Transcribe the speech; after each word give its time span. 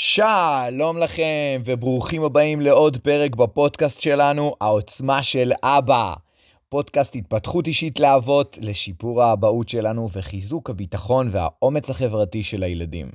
שלום 0.00 0.98
לכם 0.98 1.62
וברוכים 1.64 2.24
הבאים 2.24 2.60
לעוד 2.60 2.96
פרק 2.96 3.36
בפודקאסט 3.36 4.00
שלנו, 4.00 4.54
העוצמה 4.60 5.22
של 5.22 5.52
אבא. 5.62 6.14
פודקאסט 6.68 7.16
התפתחות 7.16 7.66
אישית 7.66 8.00
לאבות 8.00 8.58
לשיפור 8.60 9.22
האבהות 9.22 9.68
שלנו 9.68 10.08
וחיזוק 10.12 10.70
הביטחון 10.70 11.28
והאומץ 11.30 11.90
החברתי 11.90 12.42
של 12.42 12.62
הילדים. 12.62 13.10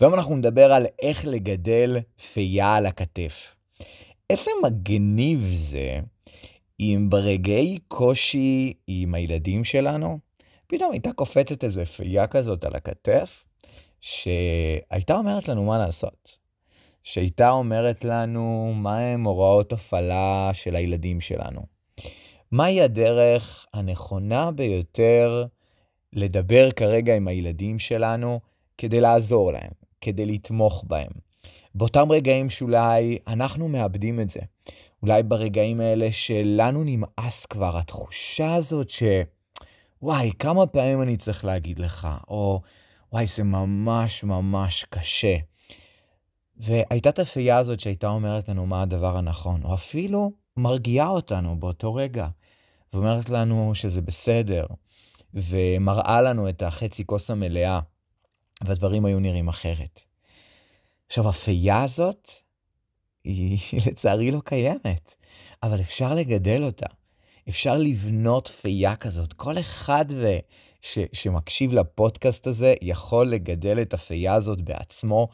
והיום 0.00 0.14
אנחנו 0.14 0.36
נדבר 0.36 0.72
על 0.72 0.86
איך 1.02 1.26
לגדל 1.26 1.98
פייה 2.32 2.74
על 2.76 2.86
הכתף. 2.86 3.54
איזה 4.30 4.50
מגניב 4.64 5.50
זה 5.52 6.00
אם 6.80 7.06
ברגעי 7.10 7.78
קושי 7.88 8.72
עם 8.86 9.14
הילדים 9.14 9.64
שלנו, 9.64 10.18
פתאום 10.66 10.92
הייתה 10.92 11.12
קופצת 11.12 11.64
איזה 11.64 11.86
פייה 11.86 12.26
כזאת 12.26 12.64
על 12.64 12.74
הכתף, 12.74 13.44
שהייתה 14.02 15.16
אומרת 15.16 15.48
לנו 15.48 15.64
מה 15.64 15.78
לעשות. 15.78 16.36
שהייתה 17.02 17.50
אומרת 17.50 18.04
לנו 18.04 18.72
מהם 18.76 19.24
הוראות 19.24 19.72
הפעלה 19.72 20.50
של 20.52 20.76
הילדים 20.76 21.20
שלנו. 21.20 21.60
מהי 22.50 22.82
הדרך 22.82 23.66
הנכונה 23.74 24.50
ביותר 24.50 25.46
לדבר 26.12 26.70
כרגע 26.70 27.16
עם 27.16 27.28
הילדים 27.28 27.78
שלנו 27.78 28.40
כדי 28.78 29.00
לעזור 29.00 29.52
להם, 29.52 29.70
כדי 30.00 30.26
לתמוך 30.26 30.84
בהם. 30.86 31.12
באותם 31.74 32.12
רגעים 32.12 32.50
שאולי 32.50 33.18
אנחנו 33.26 33.68
מאבדים 33.68 34.20
את 34.20 34.30
זה. 34.30 34.40
אולי 35.02 35.22
ברגעים 35.22 35.80
האלה 35.80 36.12
שלנו 36.12 36.82
נמאס 36.84 37.46
כבר, 37.46 37.78
התחושה 37.78 38.54
הזאת 38.54 38.90
ש... 38.90 39.02
וואי, 40.02 40.30
כמה 40.38 40.66
פעמים 40.66 41.02
אני 41.02 41.16
צריך 41.16 41.44
להגיד 41.44 41.78
לך, 41.78 42.08
או 42.28 42.60
וואי, 43.12 43.26
זה 43.26 43.44
ממש 43.44 44.24
ממש 44.24 44.84
קשה. 44.90 45.36
והייתה 46.56 47.08
את 47.08 47.18
הפייה 47.18 47.58
הזאת 47.58 47.80
שהייתה 47.80 48.08
אומרת 48.08 48.48
לנו 48.48 48.66
מה 48.66 48.82
הדבר 48.82 49.16
הנכון, 49.16 49.64
או 49.64 49.74
אפילו 49.74 50.32
מרגיעה 50.56 51.08
אותנו 51.08 51.60
באותו 51.60 51.94
רגע, 51.94 52.28
ואומרת 52.92 53.30
לנו 53.30 53.74
שזה 53.74 54.00
בסדר, 54.00 54.66
ומראה 55.34 56.22
לנו 56.22 56.48
את 56.48 56.62
החצי 56.62 57.06
כוס 57.06 57.30
המלאה, 57.30 57.80
והדברים 58.64 59.04
היו 59.04 59.20
נראים 59.20 59.48
אחרת. 59.48 60.00
עכשיו, 61.06 61.28
הפייה 61.28 61.82
הזאת, 61.82 62.30
היא 63.24 63.58
לצערי 63.86 64.30
לא 64.30 64.40
קיימת, 64.44 65.14
אבל 65.62 65.80
אפשר 65.80 66.14
לגדל 66.14 66.64
אותה. 66.64 66.86
אפשר 67.48 67.78
לבנות 67.78 68.48
פייה 68.48 68.96
כזאת. 68.96 69.32
כל 69.32 69.58
אחד 69.58 70.04
ו... 70.10 70.36
ש, 70.82 70.98
שמקשיב 71.12 71.72
לפודקאסט 71.72 72.46
הזה 72.46 72.74
יכול 72.82 73.30
לגדל 73.30 73.82
את 73.82 73.94
הפייה 73.94 74.34
הזאת 74.34 74.62
בעצמו, 74.62 75.28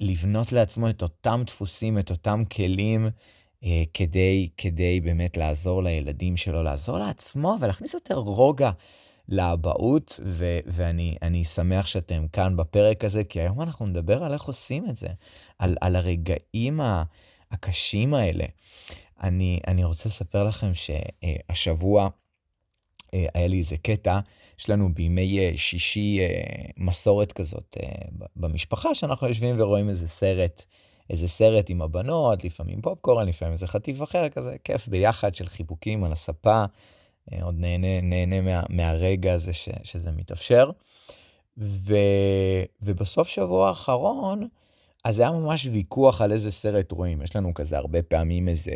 לבנות 0.00 0.52
לעצמו 0.52 0.90
את 0.90 1.02
אותם 1.02 1.42
דפוסים, 1.46 1.98
את 1.98 2.10
אותם 2.10 2.42
כלים, 2.52 3.08
אה, 3.64 3.82
כדי, 3.94 4.48
כדי 4.56 5.00
באמת 5.00 5.36
לעזור 5.36 5.82
לילדים 5.82 6.36
שלו, 6.36 6.62
לעזור 6.62 6.98
לעצמו 6.98 7.56
ולהכניס 7.60 7.94
יותר 7.94 8.14
רוגע 8.14 8.70
לאבהות, 9.28 10.20
ואני 10.66 11.44
שמח 11.44 11.86
שאתם 11.86 12.28
כאן 12.28 12.56
בפרק 12.56 13.04
הזה, 13.04 13.24
כי 13.24 13.40
היום 13.40 13.62
אנחנו 13.62 13.86
נדבר 13.86 14.24
על 14.24 14.32
איך 14.32 14.42
עושים 14.42 14.90
את 14.90 14.96
זה, 14.96 15.08
על, 15.58 15.76
על 15.80 15.96
הרגעים 15.96 16.80
הקשים 17.50 18.14
האלה. 18.14 18.44
אני, 19.22 19.60
אני 19.66 19.84
רוצה 19.84 20.08
לספר 20.08 20.44
לכם 20.44 20.72
שהשבוע 20.74 22.08
אה, 23.14 23.26
היה 23.34 23.46
לי 23.46 23.58
איזה 23.58 23.76
קטע 23.76 24.20
יש 24.62 24.70
לנו 24.70 24.94
בימי 24.94 25.38
אה, 25.38 25.52
שישי 25.56 26.18
אה, 26.20 26.26
מסורת 26.76 27.32
כזאת 27.32 27.76
אה, 27.82 27.88
במשפחה, 28.36 28.94
שאנחנו 28.94 29.28
יושבים 29.28 29.60
ורואים 29.60 29.88
איזה 29.88 30.08
סרט, 30.08 30.64
איזה 31.10 31.28
סרט 31.28 31.70
עם 31.70 31.82
הבנות, 31.82 32.44
לפעמים 32.44 32.80
פופקורן, 32.82 33.28
לפעמים 33.28 33.52
איזה 33.52 33.66
חטיף 33.66 34.02
אחר, 34.02 34.28
כזה 34.28 34.56
כיף 34.64 34.88
ביחד 34.88 35.34
של 35.34 35.48
חיבוקים 35.48 36.04
על 36.04 36.12
הספה, 36.12 36.64
עוד 37.42 37.54
נהנה, 37.58 38.00
נהנה 38.00 38.40
מה, 38.40 38.62
מהרגע 38.68 39.34
הזה 39.34 39.52
ש, 39.52 39.68
שזה 39.82 40.10
מתאפשר. 40.10 40.70
ו, 41.58 41.94
ובסוף 42.82 43.28
שבוע 43.28 43.68
האחרון, 43.68 44.48
אז 45.04 45.18
היה 45.18 45.30
ממש 45.30 45.66
ויכוח 45.66 46.20
על 46.20 46.32
איזה 46.32 46.50
סרט 46.50 46.92
רואים. 46.92 47.22
יש 47.22 47.36
לנו 47.36 47.54
כזה 47.54 47.78
הרבה 47.78 48.02
פעמים 48.02 48.48
איזה... 48.48 48.74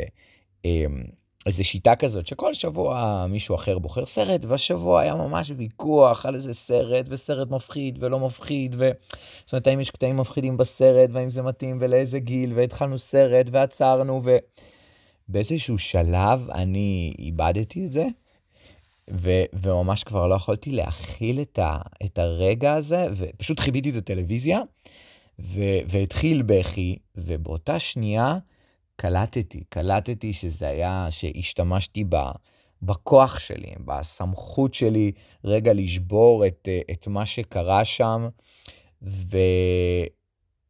אמ, 0.64 1.02
איזו 1.46 1.64
שיטה 1.64 1.96
כזאת 1.96 2.26
שכל 2.26 2.54
שבוע 2.54 3.26
מישהו 3.28 3.54
אחר 3.54 3.78
בוחר 3.78 4.06
סרט, 4.06 4.44
והשבוע 4.44 5.00
היה 5.00 5.14
ממש 5.14 5.52
ויכוח 5.56 6.26
על 6.26 6.34
איזה 6.34 6.54
סרט, 6.54 7.06
וסרט 7.08 7.50
מפחיד 7.50 7.98
ולא 8.00 8.20
מפחיד, 8.20 8.74
ו... 8.78 8.90
זאת 9.44 9.52
אומרת, 9.52 9.66
האם 9.66 9.80
יש 9.80 9.90
קטעים 9.90 10.16
מפחידים 10.16 10.56
בסרט, 10.56 11.10
והאם 11.12 11.30
זה 11.30 11.42
מתאים 11.42 11.78
ולאיזה 11.80 12.18
גיל, 12.18 12.52
והתחלנו 12.54 12.98
סרט 12.98 13.46
ועצרנו, 13.50 14.20
ובאיזשהו 15.28 15.78
שלב 15.78 16.50
אני 16.50 17.14
איבדתי 17.18 17.86
את 17.86 17.92
זה, 17.92 18.06
ו... 19.10 19.30
וממש 19.52 20.04
כבר 20.04 20.26
לא 20.26 20.34
יכולתי 20.34 20.70
להכיל 20.70 21.40
את, 21.40 21.58
ה... 21.58 21.78
את 22.04 22.18
הרגע 22.18 22.74
הזה, 22.74 23.06
ופשוט 23.16 23.60
חיביתי 23.60 23.90
את 23.90 23.96
הטלוויזיה, 23.96 24.60
ו... 25.38 25.60
והתחיל 25.88 26.42
בכי, 26.42 26.96
ובאותה 27.16 27.78
שנייה, 27.78 28.38
קלטתי, 28.96 29.64
קלטתי 29.68 30.32
שזה 30.32 30.68
היה, 30.68 31.06
שהשתמשתי 31.10 32.04
ב, 32.08 32.16
בכוח 32.82 33.38
שלי, 33.38 33.74
בסמכות 33.84 34.74
שלי, 34.74 35.12
רגע 35.44 35.72
לשבור 35.72 36.46
את, 36.46 36.68
את 36.92 37.06
מה 37.06 37.26
שקרה 37.26 37.84
שם, 37.84 38.28
ו, 39.02 39.38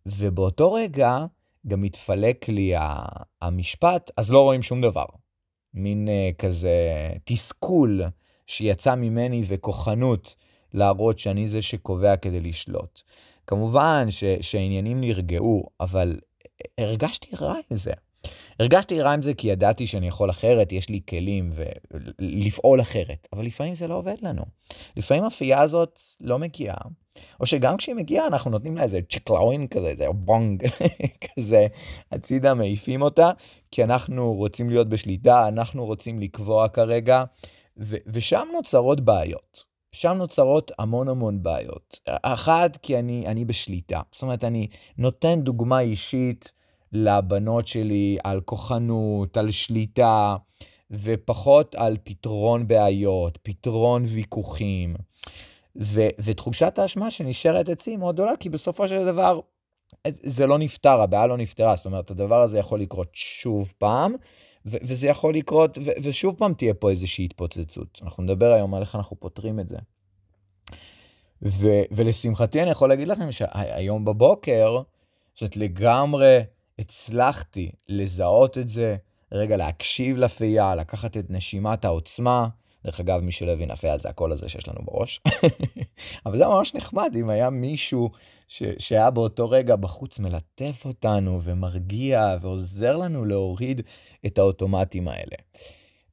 ובאותו 0.06 0.72
רגע 0.72 1.18
גם 1.66 1.84
התפלק 1.84 2.48
לי 2.48 2.72
המשפט, 3.42 4.10
אז 4.16 4.32
לא 4.32 4.42
רואים 4.42 4.62
שום 4.62 4.80
דבר. 4.80 5.04
מין 5.74 6.08
uh, 6.08 6.36
כזה 6.36 7.10
תסכול 7.24 8.02
שיצא 8.46 8.94
ממני 8.94 9.42
וכוחנות 9.46 10.36
להראות 10.74 11.18
שאני 11.18 11.48
זה 11.48 11.62
שקובע 11.62 12.16
כדי 12.16 12.40
לשלוט. 12.40 13.02
כמובן 13.46 14.06
ש, 14.10 14.24
שהעניינים 14.40 15.00
נרגעו, 15.00 15.68
אבל 15.80 16.20
הרגשתי 16.78 17.36
רע 17.36 17.54
עם 17.54 17.76
זה. 17.76 17.92
הרגשתי 18.60 19.00
רע 19.00 19.12
עם 19.12 19.22
זה 19.22 19.34
כי 19.34 19.48
ידעתי 19.48 19.86
שאני 19.86 20.08
יכול 20.08 20.30
אחרת, 20.30 20.72
יש 20.72 20.88
לי 20.88 21.00
כלים 21.08 21.52
ולפעול 21.54 22.80
אחרת, 22.80 23.28
אבל 23.32 23.46
לפעמים 23.46 23.74
זה 23.74 23.88
לא 23.88 23.94
עובד 23.94 24.16
לנו. 24.22 24.42
לפעמים 24.96 25.24
הפייה 25.24 25.60
הזאת 25.60 26.00
לא 26.20 26.38
מגיעה, 26.38 26.76
או 27.40 27.46
שגם 27.46 27.76
כשהיא 27.76 27.94
מגיעה 27.94 28.26
אנחנו 28.26 28.50
נותנים 28.50 28.76
לה 28.76 28.82
איזה 28.82 29.00
צ'קלאוין 29.10 29.66
כזה, 29.66 29.88
איזה 29.88 30.06
בונג 30.14 30.62
כזה, 31.26 31.66
הצידה 32.12 32.54
מעיפים 32.54 33.02
אותה, 33.02 33.30
כי 33.70 33.84
אנחנו 33.84 34.34
רוצים 34.34 34.70
להיות 34.70 34.88
בשליטה, 34.88 35.48
אנחנו 35.48 35.84
רוצים 35.84 36.18
לקבוע 36.18 36.68
כרגע, 36.68 37.24
ו- 37.78 37.96
ושם 38.06 38.48
נוצרות 38.52 39.00
בעיות. 39.00 39.76
שם 39.92 40.12
נוצרות 40.12 40.72
המון 40.78 41.08
המון 41.08 41.42
בעיות. 41.42 42.00
אחת, 42.22 42.76
כי 42.76 42.98
אני, 42.98 43.26
אני 43.26 43.44
בשליטה. 43.44 44.00
זאת 44.12 44.22
אומרת, 44.22 44.44
אני 44.44 44.68
נותן 44.98 45.40
דוגמה 45.40 45.80
אישית 45.80 46.52
לבנות 46.92 47.66
שלי 47.66 48.18
על 48.24 48.40
כוחנות, 48.40 49.36
על 49.36 49.50
שליטה, 49.50 50.36
ופחות 50.90 51.74
על 51.74 51.96
פתרון 52.04 52.68
בעיות, 52.68 53.38
פתרון 53.42 54.04
ויכוחים. 54.06 54.94
ו- 55.80 56.08
ותחושת 56.18 56.78
האשמה 56.78 57.10
שנשארת 57.10 57.68
אצלי 57.68 57.96
מאוד 57.96 58.14
גדולה, 58.14 58.36
כי 58.36 58.48
בסופו 58.48 58.88
של 58.88 59.04
דבר 59.04 59.40
זה 60.10 60.46
לא 60.46 60.58
נפתר, 60.58 61.00
הבעיה 61.00 61.26
לא 61.26 61.36
נפתרה. 61.36 61.76
זאת 61.76 61.86
אומרת, 61.86 62.10
הדבר 62.10 62.42
הזה 62.42 62.58
יכול 62.58 62.80
לקרות 62.80 63.08
שוב 63.12 63.72
פעם, 63.78 64.14
ו- 64.66 64.76
וזה 64.82 65.06
יכול 65.06 65.34
לקרות, 65.34 65.78
ו- 65.78 65.90
ושוב 66.02 66.34
פעם 66.38 66.54
תהיה 66.54 66.74
פה 66.74 66.90
איזושהי 66.90 67.24
התפוצצות. 67.24 68.00
אנחנו 68.02 68.22
נדבר 68.22 68.52
היום 68.52 68.74
על 68.74 68.82
איך 68.82 68.94
אנחנו 68.94 69.20
פותרים 69.20 69.60
את 69.60 69.68
זה. 69.68 69.76
ו- 71.42 71.82
ולשמחתי 71.90 72.62
אני 72.62 72.70
יכול 72.70 72.88
להגיד 72.88 73.08
לכם 73.08 73.32
שהיום 73.32 74.04
בבוקר, 74.04 74.82
זאת 75.40 75.56
לגמרי 75.56 76.40
הצלחתי 76.78 77.70
לזהות 77.88 78.58
את 78.58 78.68
זה, 78.68 78.96
רגע 79.32 79.56
להקשיב 79.56 80.16
לפייה, 80.16 80.74
לקחת 80.74 81.16
את 81.16 81.30
נשימת 81.30 81.84
העוצמה. 81.84 82.48
דרך 82.84 83.00
אגב, 83.00 83.20
מי 83.20 83.32
שלא 83.32 83.50
הבין, 83.50 83.70
הפייה 83.70 83.98
זה 83.98 84.08
הקול 84.08 84.32
הזה 84.32 84.48
שיש 84.48 84.68
לנו 84.68 84.78
בראש. 84.84 85.20
אבל 86.26 86.38
זה 86.38 86.46
ממש 86.46 86.74
נחמד 86.74 87.12
אם 87.20 87.30
היה 87.30 87.50
מישהו 87.50 88.10
ש- 88.48 88.62
שהיה 88.78 89.10
באותו 89.10 89.50
רגע 89.50 89.76
בחוץ 89.76 90.18
מלטף 90.18 90.82
אותנו 90.84 91.40
ומרגיע 91.42 92.36
ועוזר 92.40 92.96
לנו 92.96 93.24
להוריד 93.24 93.80
את 94.26 94.38
האוטומטים 94.38 95.08
האלה. 95.08 95.36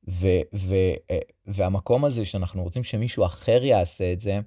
ו- 0.07 0.41
ו- 0.53 0.95
אה, 1.11 1.17
והמקום 1.45 2.05
הזה 2.05 2.25
שאנחנו 2.25 2.63
רוצים 2.63 2.83
שמישהו 2.83 3.25
אחר 3.25 3.63
יעשה 3.63 4.13
את 4.13 4.19
זה, 4.19 4.39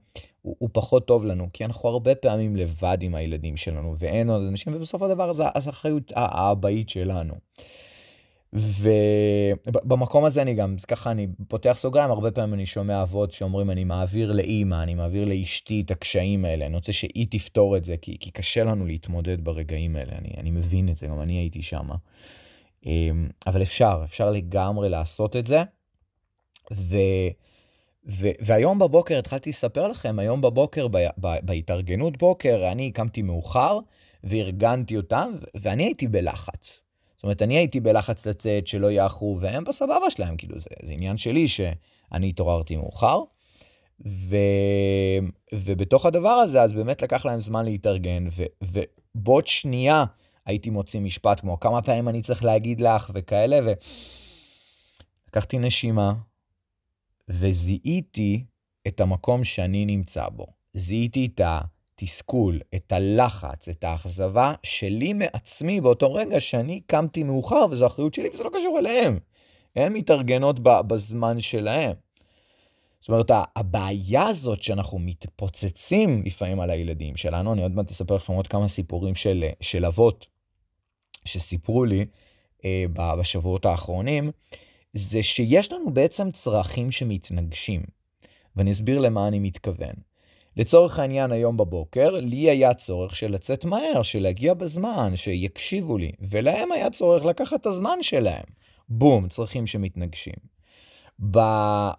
הוא, 0.46 0.56
הוא 0.58 0.68
פחות 0.72 1.06
טוב 1.06 1.24
לנו, 1.24 1.48
כי 1.52 1.64
אנחנו 1.64 1.88
הרבה 1.88 2.14
פעמים 2.14 2.56
לבד 2.56 2.98
עם 3.00 3.14
הילדים 3.14 3.56
שלנו, 3.56 3.96
ואין 3.98 4.30
עוד 4.30 4.42
אנשים, 4.48 4.74
ובסוף 4.76 5.02
הדבר 5.02 5.30
הזה, 5.30 5.44
אז 5.54 5.66
האחריות 5.66 6.12
האבאית 6.14 6.88
שלנו. 6.88 7.34
ובמקום 8.52 10.24
הזה 10.24 10.42
אני 10.42 10.54
גם, 10.54 10.76
ככה 10.88 11.10
אני 11.10 11.26
פותח 11.48 11.76
סוגריים, 11.78 12.10
הרבה 12.10 12.30
פעמים 12.30 12.54
אני 12.54 12.66
שומע 12.66 13.02
אבות 13.02 13.32
שאומרים, 13.32 13.70
אני 13.70 13.84
מעביר 13.84 14.32
לאימא, 14.32 14.82
אני 14.82 14.94
מעביר 14.94 15.24
לאשתי 15.24 15.82
את 15.86 15.90
הקשיים 15.90 16.44
האלה, 16.44 16.66
אני 16.66 16.74
רוצה 16.74 16.92
שהיא 16.92 17.26
תפתור 17.30 17.76
את 17.76 17.84
זה, 17.84 17.96
כי, 17.96 18.16
כי 18.20 18.30
קשה 18.30 18.64
לנו 18.64 18.86
להתמודד 18.86 19.44
ברגעים 19.44 19.96
האלה, 19.96 20.12
אני, 20.18 20.28
אני 20.36 20.50
מבין 20.50 20.88
את 20.88 20.96
זה, 20.96 21.06
גם 21.06 21.20
אני 21.20 21.32
הייתי 21.32 21.62
שם. 21.62 21.88
אמ, 22.86 23.28
אבל 23.46 23.62
אפשר, 23.62 24.00
אפשר 24.04 24.30
לגמרי 24.30 24.88
לעשות 24.88 25.36
את 25.36 25.46
זה. 25.46 25.62
ו, 26.72 26.96
ו, 28.08 28.28
והיום 28.40 28.78
בבוקר, 28.78 29.18
התחלתי 29.18 29.50
לספר 29.50 29.88
לכם, 29.88 30.18
היום 30.18 30.40
בבוקר, 30.40 30.88
ב, 30.88 30.96
ב, 31.20 31.36
בהתארגנות 31.42 32.16
בוקר, 32.16 32.68
אני 32.72 32.90
קמתי 32.90 33.22
מאוחר, 33.22 33.78
וארגנתי 34.24 34.96
אותם, 34.96 35.32
ואני 35.54 35.84
הייתי 35.84 36.08
בלחץ. 36.08 36.80
זאת 37.16 37.22
אומרת, 37.22 37.42
אני 37.42 37.56
הייתי 37.56 37.80
בלחץ 37.80 38.26
לצאת, 38.26 38.66
שלא 38.66 38.90
יאחרו, 38.90 39.38
והם 39.40 39.64
בסבבה 39.64 40.10
שלהם, 40.10 40.36
כאילו, 40.36 40.58
זה, 40.58 40.70
זה 40.82 40.92
עניין 40.92 41.16
שלי 41.16 41.48
שאני 41.48 42.28
התעוררתי 42.28 42.76
מאוחר. 42.76 43.22
ו... 44.06 44.36
ובתוך 45.54 46.06
הדבר 46.06 46.28
הזה, 46.28 46.62
אז 46.62 46.72
באמת 46.72 47.02
לקח 47.02 47.26
להם 47.26 47.40
זמן 47.40 47.64
להתארגן, 47.64 48.26
ו... 48.30 48.42
ובעוד 48.62 49.46
שנייה 49.46 50.04
הייתי 50.46 50.70
מוציא 50.70 51.00
משפט 51.00 51.40
כמו 51.40 51.60
כמה 51.60 51.82
פעמים 51.82 52.08
אני 52.08 52.22
צריך 52.22 52.44
להגיד 52.44 52.80
לך 52.80 53.10
וכאלה, 53.14 53.74
ולקחתי 55.26 55.58
נשימה, 55.58 56.12
וזיהיתי 57.28 58.44
את 58.86 59.00
המקום 59.00 59.44
שאני 59.44 59.86
נמצא 59.86 60.28
בו. 60.28 60.46
זיהיתי 60.74 61.26
את. 61.34 61.40
התסכול, 62.02 62.60
את 62.74 62.92
הלחץ, 62.92 63.68
את 63.68 63.84
האכזבה 63.84 64.54
שלי 64.62 65.12
מעצמי 65.12 65.80
באותו 65.80 66.14
רגע 66.14 66.40
שאני 66.40 66.80
קמתי 66.86 67.22
מאוחר, 67.22 67.66
וזו 67.70 67.86
אחריות 67.86 68.14
שלי 68.14 68.28
וזה 68.34 68.44
לא 68.44 68.50
קשור 68.54 68.78
אליהם. 68.78 69.18
הן 69.76 69.92
מתארגנות 69.92 70.60
בזמן 70.62 71.40
שלהם. 71.40 71.92
זאת 73.00 73.08
אומרת, 73.08 73.30
הבעיה 73.56 74.26
הזאת 74.26 74.62
שאנחנו 74.62 74.98
מתפוצצים 74.98 76.22
לפעמים 76.24 76.60
על 76.60 76.70
הילדים 76.70 77.16
שלנו, 77.16 77.52
אני 77.52 77.62
עוד 77.62 77.74
מעט 77.74 77.90
אספר 77.90 78.14
לכם 78.14 78.32
עוד 78.32 78.46
כמה 78.46 78.68
סיפורים 78.68 79.14
של, 79.14 79.44
של 79.60 79.84
אבות 79.84 80.26
שסיפרו 81.24 81.84
לי 81.84 82.06
אה, 82.64 82.84
בשבועות 83.18 83.66
האחרונים, 83.66 84.30
זה 84.96 85.22
שיש 85.22 85.72
לנו 85.72 85.94
בעצם 85.94 86.30
צרכים 86.30 86.90
שמתנגשים. 86.90 87.82
ואני 88.56 88.72
אסביר 88.72 88.98
למה 88.98 89.28
אני 89.28 89.38
מתכוון. 89.38 89.94
לצורך 90.56 90.98
העניין 90.98 91.32
היום 91.32 91.56
בבוקר, 91.56 92.10
לי 92.10 92.50
היה 92.50 92.74
צורך 92.74 93.16
של 93.16 93.30
לצאת 93.30 93.64
מהר, 93.64 94.02
של 94.02 94.18
להגיע 94.18 94.54
בזמן, 94.54 95.12
שיקשיבו 95.16 95.98
לי, 95.98 96.12
ולהם 96.20 96.72
היה 96.72 96.90
צורך 96.90 97.24
לקחת 97.24 97.60
את 97.60 97.66
הזמן 97.66 97.98
שלהם. 98.00 98.44
בום, 98.88 99.28
צרכים 99.28 99.66
שמתנגשים. 99.66 100.34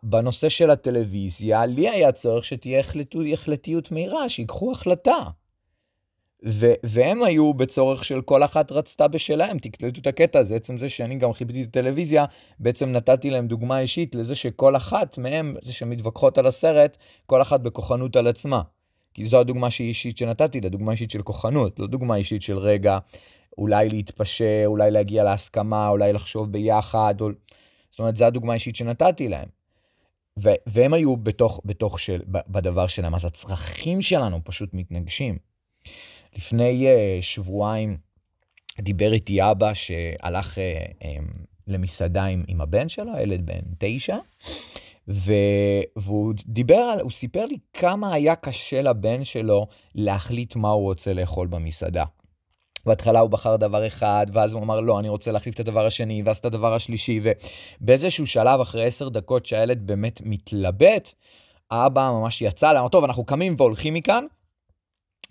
בנושא 0.04 0.50
של 0.50 0.70
הטלוויזיה, 0.70 1.66
לי 1.66 1.90
היה 1.90 2.12
צורך 2.12 2.46
שתהיה 2.46 2.84
החלטיות 3.34 3.92
מהירה, 3.92 4.30
שיקחו 4.30 4.72
החלטה. 4.72 5.18
ו- 6.46 6.74
והם 6.84 7.24
היו 7.24 7.54
בצורך 7.54 8.06
של 8.06 8.22
כל 8.22 8.44
אחת 8.44 8.72
רצתה 8.72 9.08
בשלהם, 9.08 9.58
תקלטו 9.60 10.02
את 10.02 10.08
הקטע 10.08 10.40
הזה, 10.40 10.56
עצם 10.56 10.78
זה 10.78 10.90
שאני 10.90 11.16
גם 11.16 11.34
חיפתי 11.34 11.64
את 11.64 11.68
הטלוויזיה, 11.68 12.26
בעצם 12.60 12.92
נתתי 12.92 13.30
להם 13.30 13.48
דוגמה 13.48 13.80
אישית 13.80 14.16
לזה 14.16 14.36
שכל 14.36 14.76
אחת 14.76 15.18
מהם, 15.18 15.56
זה 15.62 15.74
שמתווכחות 15.74 16.38
על 16.38 16.48
הסרט, 16.48 16.98
כל 17.26 17.42
אחת 17.42 17.60
בכוחנות 17.60 18.16
על 18.16 18.28
עצמה. 18.28 18.62
כי 19.14 19.24
זו 19.24 19.40
הדוגמה 19.40 19.68
אישית 19.80 20.18
שנתתי, 20.18 20.62
לדוגמה 20.62 20.92
אישית 20.92 21.12
של 21.12 21.22
כוחנות, 21.22 21.80
לא 21.80 21.88
דוגמה 21.88 22.16
אישית 22.16 22.42
של 22.42 22.58
רגע, 22.58 22.98
אולי 23.58 23.90
להתפשר, 23.90 24.64
אולי 24.66 24.92
להגיע 24.92 25.24
להסכמה, 25.24 25.90
אולי 25.90 26.14
לחשוב 26.14 26.52
ביחד, 26.52 27.16
או... 27.22 27.30
זאת 27.92 28.00
אומרת, 28.00 28.18
זו 28.18 28.26
הדוגמה 28.26 28.52
האישית 28.52 28.76
שנתתי 28.76 29.28
להם. 29.28 29.48
ו- 30.40 30.60
והם 30.68 30.94
היו 30.94 31.18
בתוך, 31.18 31.62
בתוך 31.66 32.00
של, 32.00 32.22
בדבר 32.28 32.88
שלהם, 32.88 33.16
אז 33.16 33.26
הצרכים 33.26 34.02
שלנו 34.02 34.40
פשוט 34.44 34.70
מתנגשים. 34.74 35.38
לפני 36.38 36.88
uh, 36.88 37.22
שבועיים 37.22 37.98
דיבר 38.80 39.14
איתי 39.14 39.52
אבא 39.52 39.74
שהלך 39.74 40.58
uh, 40.58 41.04
um, 41.04 41.40
למסעדה 41.68 42.26
עם, 42.26 42.44
עם 42.48 42.62
הבן 42.62 42.90
שלו, 42.90 43.12
ילד 43.22 43.46
בן 43.46 43.62
תשע, 43.78 44.18
ו... 45.08 45.32
והוא 45.96 46.34
דיבר 46.46 46.76
על, 46.76 47.00
הוא 47.00 47.12
סיפר 47.12 47.46
לי 47.46 47.58
כמה 47.74 48.14
היה 48.14 48.36
קשה 48.36 48.82
לבן 48.82 49.24
שלו 49.24 49.68
להחליט 49.96 50.56
מה 50.56 50.70
הוא 50.70 50.84
רוצה 50.84 51.14
לאכול 51.14 51.48
במסעדה. 51.48 52.04
בהתחלה 52.86 53.20
הוא 53.20 53.30
בחר 53.30 53.56
דבר 53.56 53.88
אחד, 53.88 54.28
ואז 54.34 54.54
הוא 54.54 54.64
אמר, 54.64 54.80
לא, 54.80 55.00
אני 55.00 55.10
רוצה 55.10 55.32
להחליף 55.32 55.56
את 55.56 55.60
הדבר 55.60 55.86
השני, 55.86 56.22
ואז 56.26 56.38
את 56.38 56.46
הדבר 56.46 56.74
השלישי, 56.74 57.20
ובאיזשהו 57.24 58.28
שלב, 58.28 58.60
אחרי 58.60 58.86
עשר 58.86 59.10
דקות 59.10 59.46
שהילד 59.46 59.88
באמת 59.88 60.22
מתלבט, 60.26 61.12
האבא 61.72 62.12
ממש 62.12 62.42
יצא, 62.42 62.80
אמר, 62.80 62.90
טוב, 62.90 63.04
אנחנו 63.04 63.26
קמים 63.26 63.56
והולכים 63.58 63.94
מכאן, 63.94 64.26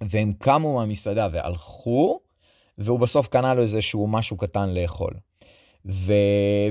והם 0.00 0.32
קמו 0.38 0.74
מהמסעדה 0.74 1.28
והלכו, 1.32 2.20
והוא 2.78 2.98
בסוף 2.98 3.28
קנה 3.28 3.54
לו 3.54 3.62
איזשהו 3.62 4.06
משהו 4.06 4.36
קטן 4.36 4.74
לאכול. 4.74 5.12
ו... 5.86 6.12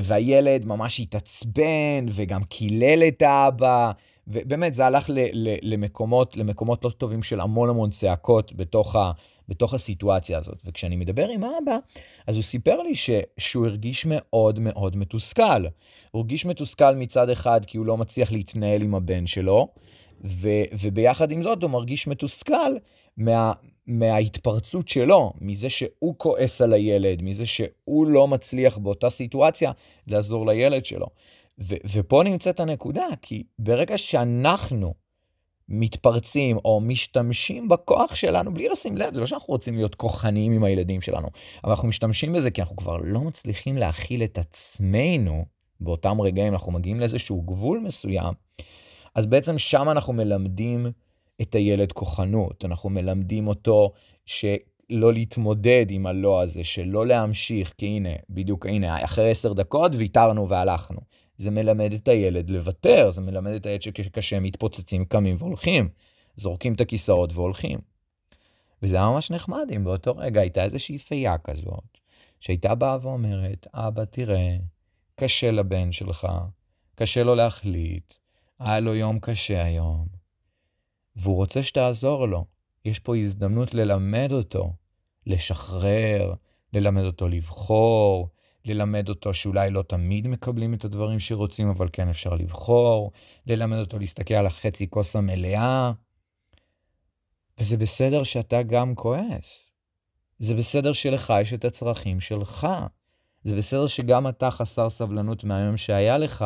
והילד 0.01 0.65
ממש 0.65 0.99
התעצבן 0.99 2.05
וגם 2.09 2.43
קילל 2.43 3.03
את 3.07 3.21
האבא, 3.21 3.91
ובאמת 4.27 4.73
זה 4.73 4.85
הלך 4.85 5.09
ל... 5.09 5.19
ל... 5.33 5.55
למקומות, 5.61 6.37
למקומות 6.37 6.85
לא 6.85 6.89
טובים 6.89 7.23
של 7.23 7.41
המון 7.41 7.69
המון 7.69 7.89
צעקות 7.89 8.53
בתוך, 8.55 8.95
ה... 8.95 9.11
בתוך 9.49 9.73
הסיטואציה 9.73 10.37
הזאת. 10.37 10.61
וכשאני 10.65 10.95
מדבר 10.95 11.27
עם 11.27 11.43
האבא, 11.43 11.77
אז 12.27 12.35
הוא 12.35 12.43
סיפר 12.43 12.81
לי 12.81 12.95
ש... 12.95 13.09
שהוא 13.37 13.65
הרגיש 13.65 14.05
מאוד 14.09 14.59
מאוד 14.59 14.97
מתוסכל. 14.97 15.65
הוא 16.11 16.19
הרגיש 16.21 16.45
מתוסכל 16.45 16.95
מצד 16.95 17.29
אחד 17.29 17.65
כי 17.67 17.77
הוא 17.77 17.85
לא 17.85 17.97
מצליח 17.97 18.31
להתנהל 18.31 18.81
עם 18.81 18.95
הבן 18.95 19.25
שלו, 19.25 19.67
ו... 20.23 20.49
וביחד 20.81 21.31
עם 21.31 21.43
זאת 21.43 21.63
הוא 21.63 21.71
מרגיש 21.71 22.07
מתוסכל 22.07 22.75
מה, 23.17 23.53
מההתפרצות 23.87 24.87
שלו, 24.87 25.33
מזה 25.41 25.69
שהוא 25.69 26.15
כועס 26.17 26.61
על 26.61 26.73
הילד, 26.73 27.21
מזה 27.21 27.45
שהוא 27.45 28.07
לא 28.07 28.27
מצליח 28.27 28.77
באותה 28.77 29.09
סיטואציה 29.09 29.71
לעזור 30.07 30.47
לילד 30.47 30.85
שלו. 30.85 31.07
ו, 31.59 31.75
ופה 31.93 32.23
נמצאת 32.25 32.59
הנקודה, 32.59 33.05
כי 33.21 33.43
ברגע 33.59 33.97
שאנחנו 33.97 34.93
מתפרצים 35.69 36.57
או 36.65 36.81
משתמשים 36.81 37.67
בכוח 37.67 38.15
שלנו 38.15 38.53
בלי 38.53 38.69
לשים 38.69 38.97
לב, 38.97 39.13
זה 39.13 39.19
לא 39.19 39.25
שאנחנו 39.25 39.51
רוצים 39.51 39.75
להיות 39.75 39.95
כוחניים 39.95 40.51
עם 40.51 40.63
הילדים 40.63 41.01
שלנו, 41.01 41.27
אבל 41.63 41.71
אנחנו 41.71 41.87
משתמשים 41.87 42.33
בזה 42.33 42.51
כי 42.51 42.61
אנחנו 42.61 42.75
כבר 42.75 42.97
לא 43.03 43.21
מצליחים 43.21 43.77
להכיל 43.77 44.23
את 44.23 44.37
עצמנו 44.37 45.45
באותם 45.79 46.21
רגעים, 46.21 46.53
אנחנו 46.53 46.71
מגיעים 46.71 46.99
לאיזשהו 46.99 47.41
גבול 47.41 47.79
מסוים, 47.79 48.33
אז 49.15 49.25
בעצם 49.25 49.57
שם 49.57 49.89
אנחנו 49.89 50.13
מלמדים 50.13 50.91
את 51.41 51.55
הילד 51.55 51.91
כוחנות, 51.91 52.65
אנחנו 52.65 52.89
מלמדים 52.89 53.47
אותו 53.47 53.91
שלא 54.25 55.13
להתמודד 55.13 55.85
עם 55.89 56.07
הלא 56.07 56.41
הזה, 56.41 56.63
שלא 56.63 57.07
להמשיך, 57.07 57.73
כי 57.77 57.85
הנה, 57.85 58.09
בדיוק, 58.29 58.65
הנה, 58.65 59.05
אחרי 59.05 59.31
עשר 59.31 59.53
דקות 59.53 59.91
ויתרנו 59.95 60.49
והלכנו. 60.49 60.99
זה 61.37 61.51
מלמד 61.51 61.93
את 61.93 62.07
הילד 62.07 62.49
לוותר, 62.49 63.11
זה 63.11 63.21
מלמד 63.21 63.51
את 63.51 63.65
הילד 63.65 63.81
שקשה, 63.81 64.39
מתפוצצים, 64.39 65.05
קמים 65.05 65.35
והולכים, 65.39 65.89
זורקים 66.35 66.73
את 66.73 66.81
הכיסאות 66.81 67.33
והולכים. 67.33 67.79
וזה 68.81 68.95
היה 68.95 69.05
ממש 69.05 69.31
נחמד 69.31 69.67
אם 69.75 69.83
באותו 69.83 70.13
רגע 70.17 70.41
הייתה 70.41 70.63
איזושהי 70.63 70.97
פייה 70.97 71.37
כזאת, 71.37 71.97
שהייתה 72.39 72.75
באה 72.75 72.97
ואומרת, 73.01 73.67
אבא, 73.73 74.05
תראה, 74.05 74.57
קשה 75.15 75.51
לבן 75.51 75.91
שלך, 75.91 76.27
קשה 76.95 77.23
לו 77.23 77.35
להחליט, 77.35 78.13
היה 78.59 78.79
לו 78.79 78.95
יום 78.95 79.19
קשה 79.19 79.63
היום, 79.63 80.07
והוא 81.15 81.35
רוצה 81.35 81.63
שתעזור 81.63 82.27
לו. 82.27 82.45
יש 82.85 82.99
פה 82.99 83.15
הזדמנות 83.15 83.73
ללמד 83.73 84.31
אותו, 84.31 84.73
לשחרר, 85.27 86.33
ללמד 86.73 87.03
אותו 87.03 87.27
לבחור, 87.27 88.29
ללמד 88.65 89.09
אותו 89.09 89.33
שאולי 89.33 89.71
לא 89.71 89.81
תמיד 89.81 90.27
מקבלים 90.27 90.73
את 90.73 90.85
הדברים 90.85 91.19
שרוצים, 91.19 91.69
אבל 91.69 91.89
כן 91.93 92.09
אפשר 92.09 92.33
לבחור, 92.33 93.11
ללמד 93.47 93.77
אותו 93.77 93.99
להסתכל 93.99 94.33
על 94.33 94.45
החצי 94.45 94.89
כוס 94.89 95.15
המלאה. 95.15 95.91
וזה 97.59 97.77
בסדר 97.77 98.23
שאתה 98.23 98.63
גם 98.63 98.95
כועס. 98.95 99.59
זה 100.39 100.55
בסדר 100.55 100.93
שלך 100.93 101.33
יש 101.41 101.53
את 101.53 101.65
הצרכים 101.65 102.19
שלך. 102.19 102.67
זה 103.43 103.55
בסדר 103.55 103.87
שגם 103.87 104.27
אתה 104.27 104.51
חסר 104.51 104.89
סבלנות 104.89 105.43
מהיום 105.43 105.77
שהיה 105.77 106.17
לך, 106.17 106.45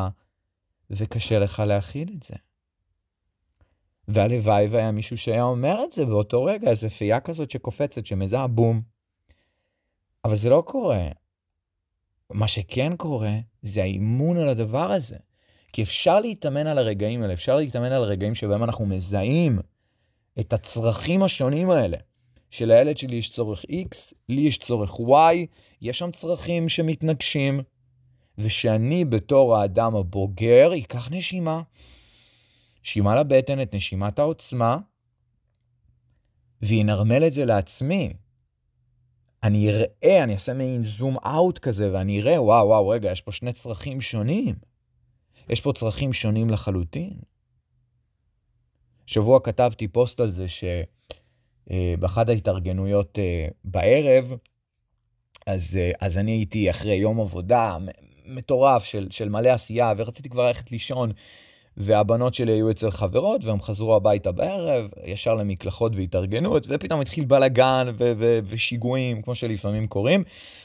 וקשה 0.89 1.39
לך 1.39 1.59
להכיל 1.59 2.09
את 2.17 2.23
זה. 2.23 2.35
והלוואי 4.10 4.68
והיה 4.68 4.92
מישהו 4.92 5.18
שהיה 5.18 5.44
אומר 5.44 5.84
את 5.84 5.92
זה 5.94 6.06
באותו 6.06 6.44
רגע, 6.44 6.70
איזו 6.70 6.89
פייה 6.89 7.20
כזאת 7.20 7.51
שקופצת, 7.51 8.06
שמזהה 8.06 8.48
בום. 8.48 8.82
אבל 10.25 10.36
זה 10.36 10.50
לא 10.50 10.63
קורה. 10.66 11.08
מה 12.30 12.48
שכן 12.48 12.96
קורה, 12.96 13.34
זה 13.62 13.82
האימון 13.82 14.38
על 14.38 14.48
הדבר 14.48 14.92
הזה. 14.92 15.18
כי 15.74 15.84
אפשר 15.84 16.20
להתאמן 16.20 16.68
על 16.68 16.78
הרגעים 16.78 17.22
האלה, 17.22 17.34
אפשר 17.34 17.56
להתאמן 17.56 17.92
על 17.92 18.04
הרגעים 18.04 18.36
שבהם 18.36 18.63
אנחנו 18.63 18.86
מזהים 18.86 19.60
את 20.39 20.54
הצרכים 20.54 21.24
השונים 21.24 21.70
האלה. 21.70 21.98
שלילד 22.50 22.98
שלי 22.98 23.16
יש 23.16 23.30
צורך 23.30 23.66
X, 23.66 24.13
לי 24.30 24.42
יש 24.42 24.58
צורך 24.58 24.94
Y, 24.94 25.36
יש 25.82 26.00
שם 26.00 26.12
צרכים 26.12 26.70
שמתנגשים, 26.70 27.62
ושאני 28.38 29.06
בתור 29.06 29.56
האדם 29.56 29.96
הבוגר 29.96 30.72
אקח 30.78 31.12
נשימה, 31.12 31.62
נשימה 32.83 33.15
לבטן, 33.15 33.62
את 33.62 33.75
נשימת 33.75 34.19
העוצמה, 34.19 34.77
וינרמל 36.62 37.24
את 37.27 37.33
זה 37.33 37.45
לעצמי. 37.45 38.13
אני 39.43 39.69
אראה, 39.69 40.24
אני 40.24 40.33
אעשה 40.33 40.53
מעין 40.53 40.83
זום 40.83 41.17
אאוט 41.25 41.59
כזה, 41.59 41.93
ואני 41.93 42.21
אראה, 42.21 42.41
וואו, 42.41 42.67
וואו, 42.67 42.89
רגע, 42.89 43.12
יש 43.12 43.21
פה 43.21 43.31
שני 43.31 43.53
צרכים 43.53 44.01
שונים. 44.01 44.55
יש 45.50 45.62
פה 45.62 45.74
צרכים 45.75 46.13
שונים 46.13 46.50
לחלוטין. 46.50 47.13
שבוע 49.05 49.39
כתבתי 49.43 49.88
פוסט 49.88 50.19
על 50.19 50.31
זה 50.31 50.45
שבאחת 51.67 52.29
ההתארגנויות 52.29 53.19
אה, 53.19 53.48
בערב, 53.63 54.33
אז, 55.48 55.75
אה, 55.75 55.91
אז 56.01 56.17
אני 56.17 56.31
הייתי 56.31 56.69
אחרי 56.69 56.95
יום 56.95 57.19
עבודה 57.19 57.77
מטורף 58.25 58.83
של, 58.83 59.07
של 59.12 59.29
מלא 59.29 59.50
עשייה, 59.50 59.93
ורציתי 59.98 60.29
כבר 60.29 60.45
ללכת 60.45 60.71
לישון, 60.71 61.12
והבנות 61.79 62.33
שלי 62.33 62.51
היו 62.51 62.71
אצל 62.71 62.91
חברות, 62.91 63.45
והם 63.45 63.62
חזרו 63.62 63.95
הביתה 63.95 64.31
בערב, 64.31 64.89
ישר 65.05 65.36
למקלחות 65.36 65.95
והתארגנות, 65.95 66.65
ופתאום 66.69 67.01
התחיל 67.01 67.25
בלאגן 67.25 67.88
ו- 67.98 68.12
ו- 68.17 68.39
ושיגועים, 68.43 69.21
כמו 69.21 69.36
שלפעמים 69.36 69.88
קורים, 69.88 70.24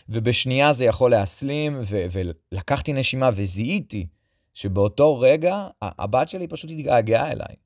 ובשנייה 0.09 0.73
זה 0.73 0.85
יכול 0.85 1.11
להסלים, 1.11 1.81
ו- 1.83 2.07
ולקחתי 2.53 2.93
נשימה 2.93 3.31
וזיהיתי 3.35 4.07
שבאותו 4.55 5.21
רגע 5.21 5.67
הבת 5.83 6.29
שלי 6.29 6.49
פשוט 6.49 6.71
התגעגעה 6.71 7.33
אליי. 7.33 7.57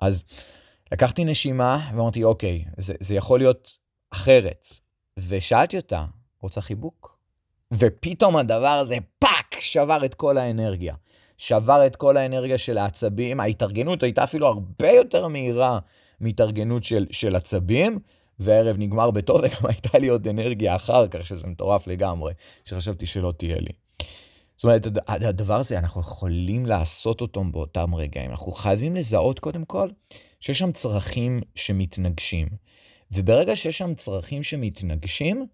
אז 0.00 0.24
לקחתי 0.92 1.24
נשימה 1.24 1.90
ואמרתי, 1.94 2.24
אוקיי, 2.24 2.64
זה, 2.78 2.94
זה 3.00 3.14
יכול 3.14 3.38
להיות 3.38 3.78
אחרת. 4.10 4.66
ושאלתי 5.28 5.76
אותה, 5.76 6.04
רוצה 6.40 6.60
חיבוק? 6.60 7.18
ופתאום 7.72 8.36
הדבר 8.36 8.68
הזה, 8.68 8.96
fuck, 9.18 9.60
שבר 9.60 10.04
את 10.04 10.14
כל 10.14 10.38
האנרגיה. 10.38 10.94
שבר 11.38 11.86
את 11.86 11.96
כל 11.96 12.16
האנרגיה 12.16 12.58
של 12.58 12.78
העצבים. 12.78 13.40
ההתארגנות 13.40 14.02
הייתה 14.02 14.24
אפילו 14.24 14.46
הרבה 14.46 14.90
יותר 14.90 15.28
מהירה 15.28 15.78
מהתארגנות 16.20 16.84
של, 16.84 17.06
של 17.10 17.36
עצבים, 17.36 17.98
והערב 18.38 18.76
נגמר 18.78 19.10
בטוב, 19.10 19.40
וגם 19.44 19.66
הייתה 19.68 19.98
לי 19.98 20.08
עוד 20.08 20.28
אנרגיה 20.28 20.76
אחר 20.76 21.08
כך, 21.08 21.26
שזה 21.26 21.46
מטורף 21.46 21.86
לגמרי, 21.86 22.32
שחשבתי 22.64 23.06
שלא 23.06 23.32
תהיה 23.36 23.56
לי. 23.56 23.72
זאת 24.56 24.64
אומרת, 24.64 24.86
הדבר 25.06 25.60
הזה, 25.60 25.78
אנחנו 25.78 26.00
יכולים 26.00 26.66
לעשות 26.66 27.20
אותו 27.20 27.44
באותם 27.44 27.94
רגעים. 27.94 28.30
אנחנו 28.30 28.52
חייבים 28.52 28.96
לזהות 28.96 29.38
קודם 29.38 29.64
כל 29.64 29.88
שיש 30.40 30.58
שם 30.58 30.72
צרכים 30.72 31.40
שמתנגשים. 31.54 32.48
וברגע 33.12 33.56
שיש 33.56 33.78
שם 33.78 33.94
צרכים 33.94 34.42
שמתנגשים, 34.42 35.46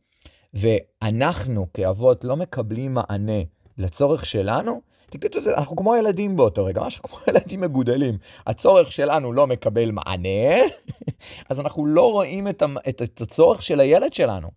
ואנחנו 0.54 1.66
כאבות 1.74 2.24
לא 2.24 2.36
מקבלים 2.36 2.94
מענה 2.94 3.42
לצורך 3.78 4.26
שלנו, 4.26 4.80
תקלטו 5.10 5.38
את 5.38 5.44
זה, 5.44 5.54
אנחנו 5.54 5.76
כמו 5.76 5.96
ילדים 5.96 6.36
באותו 6.36 6.64
רגע, 6.64 6.80
משהו 6.80 7.02
כמו 7.02 7.18
ילדים 7.28 7.60
מגודלים. 7.60 8.18
הצורך 8.46 8.92
שלנו 8.92 9.32
לא 9.32 9.46
מקבל 9.46 9.90
מענה, 9.90 10.54
אז 11.50 11.60
אנחנו 11.60 11.86
לא 11.86 12.12
רואים 12.12 12.48
את, 12.48 12.62
את, 12.88 13.02
את 13.02 13.20
הצורך 13.20 13.62
של 13.62 13.80
הילד 13.80 14.14
שלנו. 14.14 14.48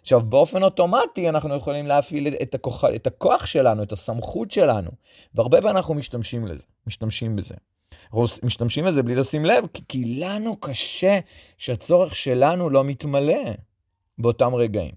עכשיו, 0.00 0.20
באופן 0.20 0.62
אוטומטי 0.62 1.28
אנחנו 1.28 1.54
יכולים 1.54 1.86
להפעיל 1.86 2.34
את 2.42 2.54
הכוח, 2.54 2.84
את 2.94 3.06
הכוח 3.06 3.46
שלנו, 3.46 3.82
את 3.82 3.92
הסמכות 3.92 4.50
שלנו, 4.50 4.90
והרבה 5.34 5.60
פעמים 5.60 5.76
אנחנו 5.76 5.94
משתמשים 5.94 6.46
לזה, 6.46 6.62
משתמשים 6.86 7.36
בזה. 7.36 7.54
משתמשים 8.42 8.84
בזה 8.84 9.02
בלי 9.02 9.14
לשים 9.14 9.44
לב, 9.44 9.66
כי, 9.72 9.82
כי 9.88 10.04
לנו 10.04 10.56
קשה 10.56 11.18
שהצורך 11.58 12.16
שלנו 12.16 12.70
לא 12.70 12.84
מתמלא 12.84 13.42
באותם 14.18 14.54
רגעים. 14.54 14.94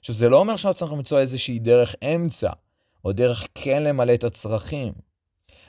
עכשיו, 0.00 0.14
זה 0.14 0.28
לא 0.28 0.38
אומר 0.38 0.56
שאנחנו 0.56 0.78
צריכים 0.78 0.98
למצוא 0.98 1.18
איזושהי 1.18 1.58
דרך 1.58 1.94
אמצע, 2.02 2.50
או 3.06 3.12
דרך 3.12 3.46
כן 3.54 3.82
למלא 3.82 4.14
את 4.14 4.24
הצרכים. 4.24 4.92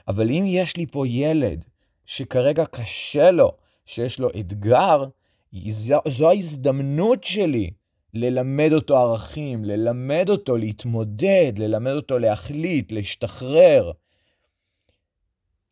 אבל 0.07 0.29
אם 0.29 0.43
יש 0.47 0.77
לי 0.77 0.85
פה 0.85 1.07
ילד 1.07 1.65
שכרגע 2.05 2.65
קשה 2.65 3.31
לו, 3.31 3.51
שיש 3.85 4.19
לו 4.19 4.29
אתגר, 4.39 5.03
זו, 5.69 5.99
זו 6.07 6.29
ההזדמנות 6.29 7.23
שלי 7.23 7.69
ללמד 8.13 8.69
אותו 8.73 8.97
ערכים, 8.97 9.65
ללמד 9.65 10.25
אותו 10.29 10.57
להתמודד, 10.57 11.53
ללמד 11.57 11.91
אותו 11.91 12.19
להחליט, 12.19 12.91
להשתחרר. 12.91 13.91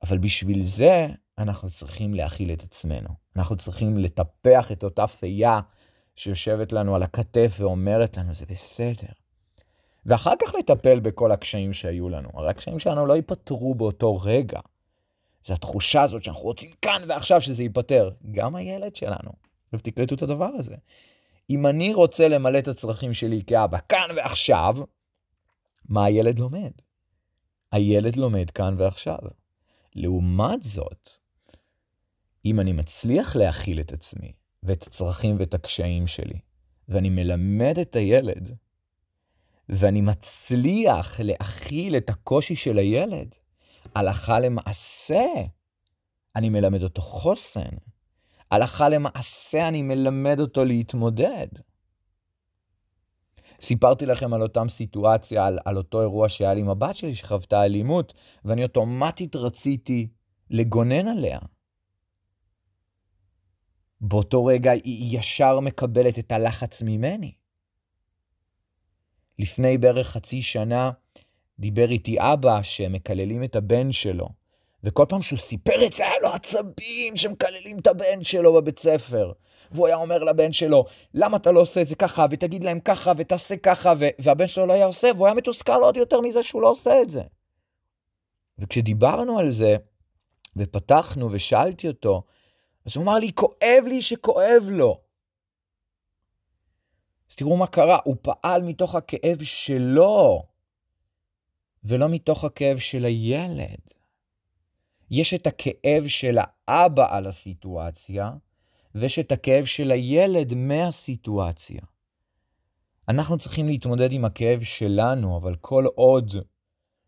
אבל 0.04 0.18
בשביל 0.18 0.64
זה 0.64 1.08
אנחנו 1.38 1.70
צריכים 1.70 2.14
להכיל 2.14 2.54
את 2.54 2.64
עצמנו. 2.64 3.10
אנחנו 3.36 3.56
צריכים 3.56 3.98
לטפח 3.98 4.72
את 4.72 4.84
אותה 4.84 5.08
פייה 5.08 5.60
שיושבת 6.16 6.72
לנו 6.72 6.96
על 6.96 7.04
הכתף 7.04 7.58
ואומרת 7.60 8.18
לנו, 8.18 8.34
זה 8.36 8.46
בסדר. 8.46 9.25
ואחר 10.06 10.34
כך 10.42 10.56
לטפל 10.56 11.00
בכל 11.00 11.32
הקשיים 11.32 11.74
שהיו 11.74 12.10
לנו. 12.10 12.30
הרי 12.34 12.50
הקשיים 12.50 12.80
שלנו 12.80 13.06
לא 13.06 13.14
ייפתרו 13.14 13.76
באותו 13.76 14.18
רגע. 14.18 14.60
זו 15.46 15.54
התחושה 15.54 16.02
הזאת 16.02 16.24
שאנחנו 16.24 16.44
רוצים 16.44 16.72
כאן 16.82 17.02
ועכשיו 17.08 17.42
שזה 17.42 17.64
ייפתר. 17.64 18.12
גם 18.32 18.56
הילד 18.56 18.96
שלנו. 18.96 19.32
ותקלטו 19.74 20.16
את 20.16 20.22
הדבר 20.22 20.50
הזה. 20.58 20.76
אם 21.50 21.68
אני 21.68 21.94
רוצה 21.94 22.28
למלא 22.28 22.60
את 22.60 22.68
הצרכים 22.68 23.14
שלי 23.14 23.42
כאבא 23.48 23.78
כאן 23.90 24.08
ועכשיו, 24.16 24.76
מה 25.90 26.06
הילד 26.06 26.40
לומד? 26.40 26.72
הילד 27.72 28.16
לומד 28.16 28.50
כאן 28.50 28.76
ועכשיו. 28.78 29.18
לעומת 29.96 30.64
זאת, 30.64 31.10
אם 32.46 32.60
אני 32.60 32.72
מצליח 32.72 33.36
להכיל 33.36 33.80
את 33.80 33.94
עצמי 33.94 34.34
ואת 34.64 34.88
הצרכים 34.88 35.36
ואת 35.40 35.54
הקשיים 35.54 36.08
שלי, 36.08 36.40
ואני 36.90 37.10
מלמד 37.10 37.80
את 37.82 37.96
הילד, 37.96 38.56
ואני 39.70 40.02
מצליח 40.02 41.20
להכיל 41.20 41.98
את 41.98 42.10
הקושי 42.10 42.56
של 42.56 42.78
הילד, 42.78 43.36
הלכה 43.96 44.40
למעשה, 44.40 45.26
אני 46.36 46.50
מלמד 46.50 46.84
אותו 46.84 47.02
חוסן. 47.02 47.76
הלכה 48.52 48.90
למעשה 48.90 49.68
אני 49.68 49.82
מלמד 49.82 50.40
אותו 50.40 50.66
להתמודד. 50.66 51.48
סיפרתי 53.62 54.06
לכם 54.06 54.34
על 54.34 54.42
אותם 54.42 54.70
סיטואציה, 54.70 55.46
על, 55.46 55.60
על 55.66 55.78
אותו 55.78 56.02
אירוע 56.02 56.30
שהיה 56.30 56.54
לי 56.54 56.62
עם 56.62 56.70
הבת 56.70 56.96
שלי 56.96 57.16
שחוותה 57.16 57.66
אלימות, 57.66 58.14
ואני 58.46 58.64
אוטומטית 58.64 59.36
רציתי 59.36 60.08
לגונן 60.50 61.08
עליה. 61.08 61.40
באותו 64.02 64.46
רגע 64.46 64.72
היא 64.72 65.20
ישר 65.20 65.60
מקבלת 65.60 66.20
את 66.20 66.32
הלחץ 66.32 66.82
ממני. 66.82 67.34
לפני 69.40 69.78
בערך 69.78 70.08
חצי 70.08 70.42
שנה 70.42 70.92
דיבר 71.60 71.92
איתי 71.92 72.16
אבא 72.20 72.62
שמקללים 72.62 73.44
את 73.44 73.56
הבן 73.56 73.92
שלו, 73.92 74.30
וכל 74.84 75.06
פעם 75.10 75.22
שהוא 75.22 75.40
סיפר 75.40 75.86
את 75.86 75.94
זה, 75.94 76.04
היה 76.04 76.14
לו 76.22 76.30
עצבים 76.30 77.18
שמקללים 77.18 77.80
את 77.80 77.88
הבן 77.88 78.24
שלו 78.24 78.54
בבית 78.54 78.80
ספר. 78.80 79.32
והוא 79.72 79.88
היה 79.88 79.96
אומר 79.96 80.24
לבן 80.24 80.52
שלו, 80.52 80.86
למה 81.14 81.38
אתה 81.38 81.52
לא 81.52 81.60
עושה 81.60 81.82
את 81.82 81.88
זה 81.88 81.96
ככה, 81.96 82.26
ותגיד 82.32 82.64
להם 82.64 82.80
ככה, 82.80 83.12
ותעשה 83.18 83.58
ככה, 83.58 83.94
ו- 84.00 84.10
והבן 84.20 84.48
שלו 84.48 84.66
לא 84.66 84.74
היה 84.74 84.86
עושה, 84.86 85.12
והוא 85.16 85.28
היה 85.28 85.36
מתוסכל 85.36 85.82
עוד 85.82 85.98
יותר 85.98 86.22
מזה 86.22 86.44
שהוא 86.44 86.62
לא 86.62 86.70
עושה 86.70 87.02
את 87.02 87.10
זה. 87.10 87.22
וכשדיברנו 88.60 89.40
על 89.40 89.52
זה, 89.52 89.76
ופתחנו 90.56 91.32
ושאלתי 91.32 91.88
אותו, 91.88 92.24
אז 92.86 92.96
הוא 92.96 93.04
אמר 93.04 93.16
לי, 93.16 93.32
כואב 93.34 93.84
לי 93.88 94.02
שכואב 94.02 94.64
לו. 94.70 95.05
אז 97.30 97.36
תראו 97.36 97.58
מה 97.58 97.68
קרה, 97.68 97.98
הוא 98.04 98.16
פעל 98.22 98.62
מתוך 98.62 98.96
הכאב 98.96 99.44
שלו, 99.44 100.44
ולא 101.84 102.10
מתוך 102.10 102.44
הכאב 102.44 102.78
של 102.78 103.06
הילד. 103.06 103.80
יש 105.12 105.34
את 105.34 105.48
הכאב 105.48 106.08
של 106.08 106.38
האבא 106.42 107.16
על 107.18 107.28
הסיטואציה, 107.28 108.32
ויש 108.96 109.20
את 109.20 109.32
הכאב 109.32 109.66
של 109.66 109.92
הילד 109.92 110.54
מהסיטואציה. 110.54 111.82
אנחנו 113.10 113.38
צריכים 113.38 113.68
להתמודד 113.68 114.12
עם 114.12 114.26
הכאב 114.26 114.64
שלנו, 114.64 115.38
אבל 115.38 115.56
כל 115.56 115.86
עוד 115.96 116.34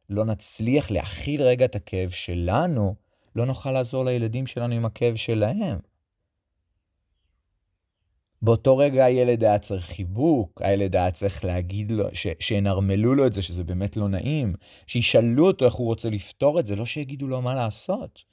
לא 0.09 0.25
נצליח 0.25 0.91
להכיל 0.91 1.41
רגע 1.41 1.65
את 1.65 1.75
הכאב 1.75 2.09
שלנו, 2.09 2.95
לא 3.35 3.45
נוכל 3.45 3.71
לעזור 3.71 4.05
לילדים 4.05 4.47
שלנו 4.47 4.75
עם 4.75 4.85
הכאב 4.85 5.15
שלהם. 5.15 5.79
באותו 8.41 8.77
רגע 8.77 9.05
הילד 9.05 9.43
היה 9.43 9.59
צריך 9.59 9.85
חיבוק, 9.85 10.61
הילד 10.63 10.95
היה 10.95 11.11
צריך 11.11 11.45
להגיד 11.45 11.91
לו, 11.91 12.05
ש, 12.13 12.27
שינרמלו 12.39 13.15
לו 13.15 13.27
את 13.27 13.33
זה, 13.33 13.41
שזה 13.41 13.63
באמת 13.63 13.97
לא 13.97 14.09
נעים, 14.09 14.55
שישאלו 14.87 15.47
אותו 15.47 15.65
איך 15.65 15.73
הוא 15.73 15.87
רוצה 15.87 16.09
לפתור 16.09 16.59
את 16.59 16.65
זה, 16.65 16.75
לא 16.75 16.85
שיגידו 16.85 17.27
לו 17.27 17.41
מה 17.41 17.55
לעשות. 17.55 18.23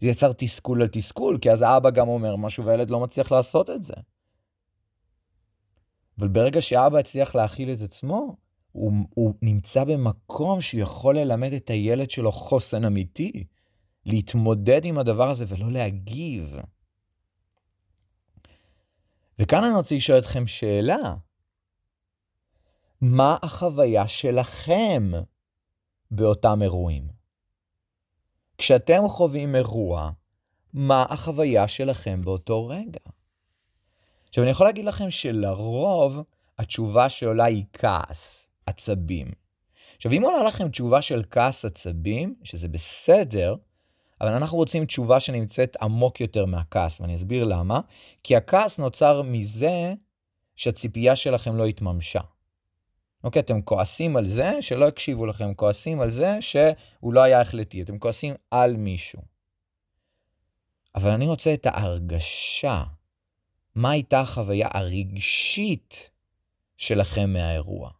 זה 0.00 0.08
יצר 0.08 0.32
תסכול 0.32 0.82
על 0.82 0.88
תסכול, 0.88 1.38
כי 1.38 1.50
אז 1.50 1.62
האבא 1.62 1.90
גם 1.90 2.08
אומר 2.08 2.36
משהו 2.36 2.64
והילד 2.64 2.90
לא 2.90 3.00
מצליח 3.00 3.32
לעשות 3.32 3.70
את 3.70 3.82
זה. 3.82 3.94
אבל 6.18 6.28
ברגע 6.28 6.60
שאבא 6.60 6.98
הצליח 6.98 7.34
להכיל 7.34 7.72
את 7.72 7.82
עצמו, 7.82 8.36
הוא, 8.72 8.92
הוא 9.14 9.34
נמצא 9.42 9.84
במקום 9.84 10.60
שהוא 10.60 10.80
יכול 10.80 11.18
ללמד 11.18 11.52
את 11.52 11.70
הילד 11.70 12.10
שלו 12.10 12.32
חוסן 12.32 12.84
אמיתי, 12.84 13.44
להתמודד 14.06 14.84
עם 14.84 14.98
הדבר 14.98 15.30
הזה 15.30 15.44
ולא 15.48 15.72
להגיב. 15.72 16.56
וכאן 19.40 19.64
אני 19.64 19.74
רוצה 19.74 19.94
לשאול 19.94 20.18
אתכם 20.18 20.46
שאלה. 20.46 21.14
מה 23.00 23.36
החוויה 23.42 24.08
שלכם 24.08 25.10
באותם 26.10 26.62
אירועים? 26.62 27.08
כשאתם 28.58 29.08
חווים 29.08 29.56
אירוע, 29.56 30.10
מה 30.72 31.06
החוויה 31.08 31.68
שלכם 31.68 32.24
באותו 32.24 32.66
רגע? 32.66 33.00
עכשיו, 34.28 34.44
אני 34.44 34.50
יכול 34.50 34.66
להגיד 34.66 34.84
לכם 34.84 35.10
שלרוב 35.10 36.18
התשובה 36.58 37.08
שעולה 37.08 37.44
היא 37.44 37.64
כעס, 37.72 38.46
עצבים. 38.66 39.30
עכשיו, 39.96 40.12
אם 40.12 40.22
עולה 40.22 40.42
לכם 40.42 40.68
תשובה 40.68 41.02
של 41.02 41.22
כעס, 41.30 41.64
עצבים, 41.64 42.34
שזה 42.42 42.68
בסדר, 42.68 43.54
אבל 44.20 44.34
אנחנו 44.34 44.56
רוצים 44.56 44.84
תשובה 44.84 45.20
שנמצאת 45.20 45.76
עמוק 45.82 46.20
יותר 46.20 46.46
מהכעס, 46.46 47.00
ואני 47.00 47.16
אסביר 47.16 47.44
למה. 47.44 47.80
כי 48.22 48.36
הכעס 48.36 48.78
נוצר 48.78 49.22
מזה 49.22 49.94
שהציפייה 50.56 51.16
שלכם 51.16 51.56
לא 51.56 51.66
התממשה. 51.66 52.20
אוקיי, 53.24 53.40
אתם 53.40 53.62
כועסים 53.62 54.16
על 54.16 54.26
זה 54.26 54.52
שלא 54.60 54.88
הקשיבו 54.88 55.26
לכם, 55.26 55.54
כועסים 55.54 56.00
על 56.00 56.10
זה 56.10 56.38
שהוא 56.40 57.12
לא 57.12 57.20
היה 57.20 57.40
החלטי, 57.40 57.82
אתם 57.82 57.98
כועסים 57.98 58.34
על 58.50 58.76
מישהו. 58.76 59.22
אבל 60.94 61.10
אני 61.10 61.26
רוצה 61.26 61.54
את 61.54 61.66
ההרגשה. 61.66 62.84
מה 63.74 63.90
הייתה 63.90 64.20
החוויה 64.20 64.68
הרגשית 64.72 66.10
שלכם 66.76 67.32
מהאירוע? 67.32 67.90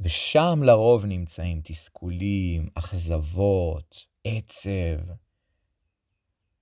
ושם 0.00 0.60
לרוב 0.62 1.06
נמצאים 1.06 1.60
תסכולים, 1.64 2.68
אכזבות, 2.74 4.06
עצב, 4.26 5.12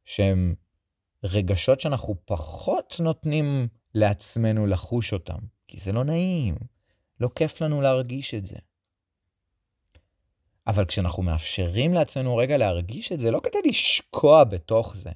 שהם 0.05 0.55
רגשות 1.25 1.81
שאנחנו 1.81 2.15
פחות 2.25 2.97
נותנים 3.01 3.69
לעצמנו 3.95 4.67
לחוש 4.67 5.13
אותם, 5.13 5.39
כי 5.69 5.81
זה 5.81 5.93
לא 5.93 6.05
נעים, 6.05 6.55
לא 7.21 7.31
כיף 7.35 7.61
לנו 7.61 7.81
להרגיש 7.81 8.35
את 8.35 8.47
זה. 8.47 8.57
אבל 10.67 10.85
כשאנחנו 10.85 11.23
מאפשרים 11.23 11.95
לעצמנו 11.95 12.37
רגע 12.37 12.57
להרגיש 12.57 13.13
את 13.13 13.21
זה, 13.21 13.31
לא 13.31 13.41
כדי 13.41 13.69
לשקוע 13.69 14.45
בתוך 14.45 14.97
זה, 14.97 15.11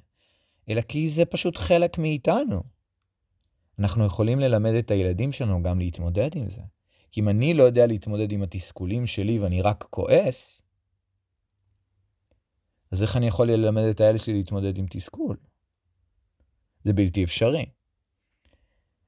אלא 0.69 0.81
כי 0.81 1.09
זה 1.09 1.25
פשוט 1.25 1.57
חלק 1.57 1.97
מאיתנו. 1.97 2.63
אנחנו 3.79 4.05
יכולים 4.05 4.39
ללמד 4.39 4.73
את 4.73 4.91
הילדים 4.91 5.31
שלנו 5.31 5.63
גם 5.63 5.79
להתמודד 5.79 6.29
עם 6.35 6.49
זה. 6.49 6.61
כי 7.11 7.21
אם 7.21 7.29
אני 7.29 7.53
לא 7.53 7.63
יודע 7.63 7.87
להתמודד 7.87 8.31
עם 8.31 8.43
התסכולים 8.43 9.07
שלי 9.07 9.39
ואני 9.39 9.61
רק 9.61 9.85
כועס, 9.89 10.58
אז 12.91 13.03
איך 13.03 13.17
אני 13.17 13.27
יכול 13.27 13.51
ללמד 13.51 13.83
את 13.83 14.01
הילד 14.01 14.19
שלי 14.19 14.33
להתמודד 14.33 14.77
עם 14.77 14.85
תסכול? 14.89 15.37
זה 16.83 16.93
בלתי 16.93 17.23
אפשרי. 17.23 17.65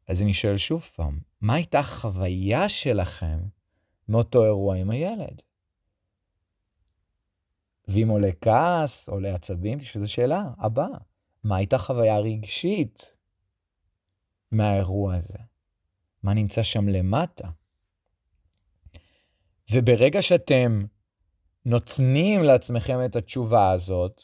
אז 0.08 0.22
אני 0.22 0.34
שואל 0.34 0.58
שוב 0.58 0.90
פעם, 0.96 1.20
מה 1.42 1.56
הייתה 1.56 1.80
החוויה 1.80 2.70
שלכם 2.70 3.40
מאותו 4.08 4.46
אירוע 4.46 4.76
עם 4.76 4.90
הילד? 4.90 5.42
ואם 7.88 8.08
עולה 8.08 8.30
כעס, 8.42 9.10
עולה 9.10 9.36
עצבים, 9.36 9.82
שזו 9.82 10.12
שאלה 10.12 10.44
הבאה. 10.58 10.98
מה 11.44 11.56
הייתה 11.56 11.78
חוויה 11.78 12.20
רגשית 12.20 13.16
מהאירוע 14.52 15.16
הזה? 15.16 15.38
מה 16.24 16.34
נמצא 16.34 16.64
שם 16.64 16.90
למטה? 16.90 17.50
וברגע 19.72 20.22
שאתם 20.22 20.86
נותנים 21.66 22.44
לעצמכם 22.44 23.06
את 23.06 23.16
התשובה 23.16 23.72
הזאת, 23.72 24.22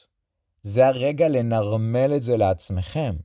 זה 0.61 0.87
הרגע 0.87 1.27
לנרמל 1.27 2.13
את 2.15 2.23
זה 2.23 2.37
לעצמכם. 2.37 3.15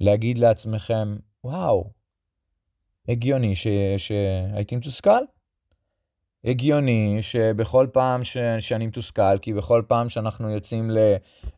להגיד 0.00 0.38
לעצמכם, 0.38 1.16
וואו, 1.44 1.90
הגיוני 3.08 3.56
ש... 3.56 3.66
מתוסכל. 4.76 5.20
הגיוני 6.44 7.18
שבכל 7.20 7.86
פעם 7.92 8.24
ש... 8.24 8.36
שאני 8.60 8.86
מתוסכל, 8.86 9.38
כי 9.38 9.52
בכל 9.52 9.82
פעם 9.88 10.08
שאנחנו 10.08 10.50
יוצאים 10.50 10.90
ל... 10.90 10.98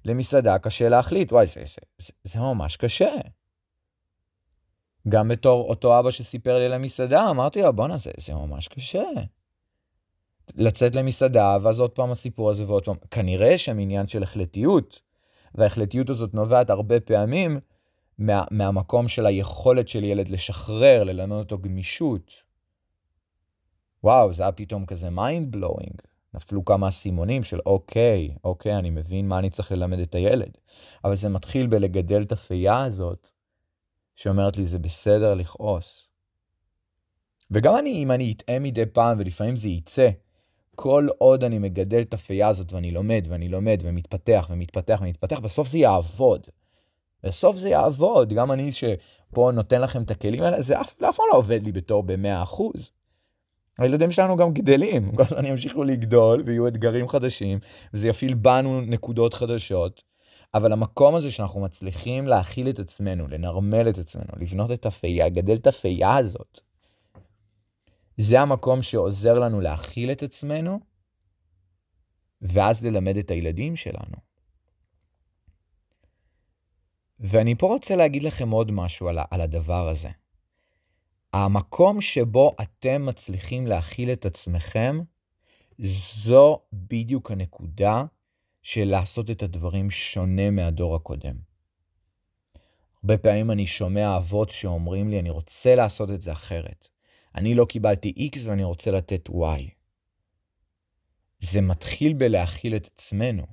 למסעדה, 0.04 0.58
קשה 0.58 0.88
להחליט, 0.88 1.32
וואי, 1.32 1.46
זה, 1.46 1.62
זה, 1.66 1.80
זה, 1.98 2.12
זה 2.24 2.40
ממש 2.40 2.76
קשה. 2.76 3.10
גם 5.08 5.28
בתור 5.28 5.68
אותו 5.68 5.98
אבא 5.98 6.10
שסיפר 6.10 6.58
לי 6.58 6.64
על 6.64 6.72
המסעדה, 6.72 7.30
אמרתי 7.30 7.62
לו, 7.62 7.72
בואנה, 7.72 7.98
זה, 7.98 8.10
זה 8.16 8.34
ממש 8.34 8.68
קשה. 8.68 9.04
לצאת 10.54 10.94
למסעדה, 10.94 11.56
ואז 11.62 11.80
עוד 11.80 11.90
פעם 11.90 12.10
הסיפור 12.10 12.50
הזה 12.50 12.64
ועוד 12.66 12.84
פעם. 12.84 12.96
כנראה 13.10 13.58
שם 13.58 13.78
עניין 13.78 14.06
של 14.06 14.22
החלטיות, 14.22 15.00
וההחלטיות 15.54 16.10
הזאת 16.10 16.34
נובעת 16.34 16.70
הרבה 16.70 17.00
פעמים 17.00 17.60
מה, 18.18 18.44
מהמקום 18.50 19.08
של 19.08 19.26
היכולת 19.26 19.88
של 19.88 20.04
ילד 20.04 20.28
לשחרר, 20.28 21.04
ללמד 21.04 21.36
אותו 21.36 21.58
גמישות. 21.58 22.32
וואו, 24.04 24.32
זה 24.32 24.42
היה 24.42 24.52
פתאום 24.52 24.86
כזה 24.86 25.08
mind 25.08 25.56
blowing. 25.56 26.10
נפלו 26.34 26.64
כמה 26.64 26.88
אסימונים 26.88 27.44
של 27.44 27.58
אוקיי, 27.66 28.34
אוקיי, 28.44 28.76
אני 28.76 28.90
מבין 28.90 29.28
מה 29.28 29.38
אני 29.38 29.50
צריך 29.50 29.72
ללמד 29.72 29.98
את 29.98 30.14
הילד. 30.14 30.58
אבל 31.04 31.14
זה 31.14 31.28
מתחיל 31.28 31.66
בלגדל 31.66 32.22
את 32.22 32.32
הפייה 32.32 32.84
הזאת, 32.84 33.30
שאומרת 34.16 34.56
לי, 34.56 34.64
זה 34.64 34.78
בסדר 34.78 35.34
לכעוס. 35.34 36.08
וגם 37.50 37.76
אני, 37.78 38.02
אם 38.02 38.10
אני 38.10 38.32
אטעה 38.32 38.58
מדי 38.58 38.86
פעם, 38.86 39.18
ולפעמים 39.18 39.56
זה 39.56 39.68
יצא, 39.68 40.10
כל 40.82 41.06
עוד 41.18 41.44
אני 41.44 41.58
מגדל 41.58 42.00
את 42.00 42.14
הפייה 42.14 42.48
הזאת 42.48 42.72
ואני 42.72 42.90
לומד 42.90 43.26
ואני 43.28 43.48
לומד 43.48 43.80
ומתפתח 43.82 44.46
ומתפתח 44.50 44.98
ומתפתח, 45.02 45.38
בסוף 45.38 45.68
זה 45.68 45.78
יעבוד. 45.78 46.46
בסוף 47.24 47.56
זה 47.56 47.68
יעבוד. 47.68 48.32
גם 48.32 48.52
אני 48.52 48.72
שפה 48.72 49.50
נותן 49.54 49.80
לכם 49.80 50.02
את 50.02 50.10
הכלים 50.10 50.42
האלה, 50.42 50.62
זה 50.62 50.80
אף, 50.80 50.92
פעם 50.92 51.10
לא 51.32 51.36
עובד 51.36 51.62
לי 51.64 51.72
בתור 51.72 52.02
ב-100%. 52.02 52.62
הילדים 53.78 54.10
שלנו 54.10 54.36
גם 54.36 54.52
גדלים, 54.52 55.16
כל 55.16 55.22
הזמן 55.22 55.44
ימשיכו 55.46 55.84
לגדול 55.84 56.42
ויהיו 56.46 56.68
אתגרים 56.68 57.08
חדשים, 57.08 57.58
וזה 57.94 58.08
יפעיל 58.08 58.34
בנו 58.34 58.80
נקודות 58.80 59.34
חדשות. 59.34 60.02
אבל 60.54 60.72
המקום 60.72 61.14
הזה 61.14 61.30
שאנחנו 61.30 61.60
מצליחים 61.60 62.26
להכיל 62.26 62.68
את 62.68 62.78
עצמנו, 62.78 63.28
לנרמל 63.28 63.88
את 63.88 63.98
עצמנו, 63.98 64.32
לבנות 64.36 64.72
את 64.72 64.86
הפייה, 64.86 65.26
לגדל 65.26 65.54
את 65.54 65.66
הפייה 65.66 66.16
הזאת, 66.16 66.60
זה 68.22 68.40
המקום 68.40 68.82
שעוזר 68.82 69.38
לנו 69.38 69.60
להכיל 69.60 70.12
את 70.12 70.22
עצמנו, 70.22 70.80
ואז 72.42 72.84
ללמד 72.84 73.16
את 73.16 73.30
הילדים 73.30 73.76
שלנו. 73.76 74.16
ואני 77.20 77.54
פה 77.54 77.66
רוצה 77.66 77.96
להגיד 77.96 78.22
לכם 78.22 78.50
עוד 78.50 78.70
משהו 78.70 79.08
על, 79.08 79.18
על 79.30 79.40
הדבר 79.40 79.88
הזה. 79.88 80.08
המקום 81.32 82.00
שבו 82.00 82.56
אתם 82.62 83.06
מצליחים 83.06 83.66
להכיל 83.66 84.12
את 84.12 84.26
עצמכם, 84.26 85.00
זו 85.78 86.60
בדיוק 86.72 87.30
הנקודה 87.30 88.04
של 88.62 88.84
לעשות 88.84 89.30
את 89.30 89.42
הדברים 89.42 89.90
שונה 89.90 90.50
מהדור 90.50 90.96
הקודם. 90.96 91.36
הרבה 92.96 93.18
פעמים 93.18 93.50
אני 93.50 93.66
שומע 93.66 94.16
אבות 94.16 94.50
שאומרים 94.50 95.10
לי, 95.10 95.20
אני 95.20 95.30
רוצה 95.30 95.74
לעשות 95.74 96.10
את 96.10 96.22
זה 96.22 96.32
אחרת. 96.32 96.88
אני 97.34 97.54
לא 97.54 97.64
קיבלתי 97.64 98.30
X 98.34 98.38
ואני 98.44 98.64
רוצה 98.64 98.90
לתת 98.90 99.28
Y. 99.28 99.70
זה 101.40 101.60
מתחיל 101.60 102.12
בלהכיל 102.12 102.76
את 102.76 102.88
עצמנו. 102.94 103.46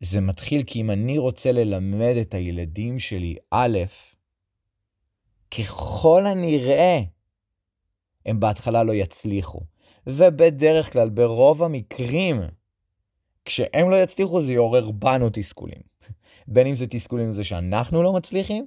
זה 0.00 0.20
מתחיל 0.20 0.62
כי 0.62 0.80
אם 0.80 0.90
אני 0.90 1.18
רוצה 1.18 1.52
ללמד 1.52 2.14
את 2.20 2.34
הילדים 2.34 2.98
שלי 2.98 3.36
א', 3.50 3.78
ככל 5.58 6.26
הנראה, 6.26 7.00
הם 8.26 8.40
בהתחלה 8.40 8.82
לא 8.82 8.92
יצליחו. 8.92 9.60
ובדרך 10.06 10.92
כלל, 10.92 11.08
ברוב 11.08 11.62
המקרים, 11.62 12.40
כשהם 13.44 13.90
לא 13.90 13.96
יצליחו 13.96 14.42
זה 14.42 14.52
יעורר 14.52 14.90
בנו 14.90 15.30
תסכולים. 15.32 15.80
בין 16.48 16.66
אם 16.66 16.74
זה 16.74 16.86
תסכולים 16.86 17.32
זה 17.32 17.44
שאנחנו 17.44 18.02
לא 18.02 18.12
מצליחים, 18.12 18.66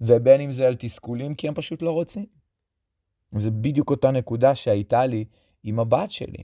ובין 0.00 0.40
אם 0.40 0.52
זה 0.52 0.66
על 0.66 0.76
תסכולים 0.76 1.34
כי 1.34 1.48
הם 1.48 1.54
פשוט 1.54 1.82
לא 1.82 1.90
רוצים. 1.90 2.41
וזה 3.32 3.50
בדיוק 3.50 3.90
אותה 3.90 4.10
נקודה 4.10 4.54
שהייתה 4.54 5.06
לי 5.06 5.24
עם 5.64 5.80
הבת 5.80 6.10
שלי. 6.10 6.42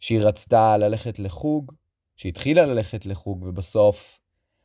שהיא 0.00 0.20
רצתה 0.20 0.76
ללכת 0.76 1.18
לחוג, 1.18 1.72
שהתחילה 2.16 2.66
ללכת 2.66 3.06
לחוג, 3.06 3.42
ובסוף, 3.42 4.18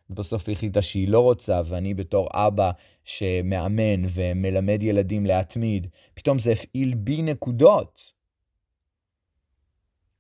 ובסוף 0.09 0.47
היא 0.47 0.55
החליטה 0.55 0.81
שהיא 0.81 1.07
לא 1.07 1.19
רוצה, 1.19 1.61
ואני 1.65 1.93
בתור 1.93 2.29
אבא 2.33 2.71
שמאמן 3.03 4.05
ומלמד 4.09 4.83
ילדים 4.83 5.25
להתמיד, 5.25 5.87
פתאום 6.13 6.39
זה 6.39 6.51
הפעיל 6.51 6.95
בי 6.95 7.21
נקודות. 7.21 8.15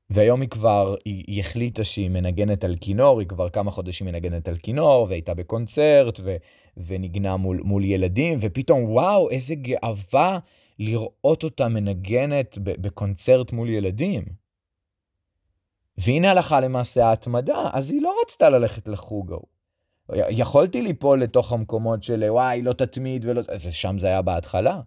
והיום 0.09 0.41
היא 0.41 0.49
כבר, 0.49 0.95
היא, 1.05 1.23
היא 1.27 1.39
החליטה 1.39 1.83
שהיא 1.83 2.09
מנגנת 2.09 2.63
על 2.63 2.75
כינור, 2.81 3.19
היא 3.19 3.27
כבר 3.27 3.49
כמה 3.49 3.71
חודשים 3.71 4.07
מנגנת 4.07 4.47
על 4.47 4.57
כינור, 4.57 5.07
והייתה 5.09 5.33
בקונצרט, 5.33 6.19
ו, 6.23 6.35
ונגנה 6.77 7.37
מול, 7.37 7.61
מול 7.63 7.83
ילדים, 7.83 8.37
ופתאום, 8.41 8.83
וואו, 8.83 9.29
איזה 9.29 9.55
גאווה 9.55 10.39
לראות 10.79 11.43
אותה 11.43 11.67
מנגנת 11.69 12.57
בקונצרט 12.61 13.51
מול 13.51 13.69
ילדים. 13.69 14.23
והנה 15.97 16.31
הלכה 16.31 16.59
למעשה 16.59 17.05
ההתמדה, 17.05 17.69
אז 17.73 17.91
היא 17.91 18.01
לא 18.01 18.15
רצתה 18.21 18.49
ללכת 18.49 18.87
לחוג 18.87 19.31
ההוא. 19.31 19.47
יכולתי 20.29 20.81
ליפול 20.81 21.21
לתוך 21.21 21.51
המקומות 21.51 22.03
של 22.03 22.23
וואי, 22.29 22.61
לא 22.61 22.73
תתמיד 22.73 23.25
ולא... 23.25 23.41
ושם 23.65 23.97
זה 23.97 24.07
היה 24.07 24.21
בהתחלה. 24.21 24.81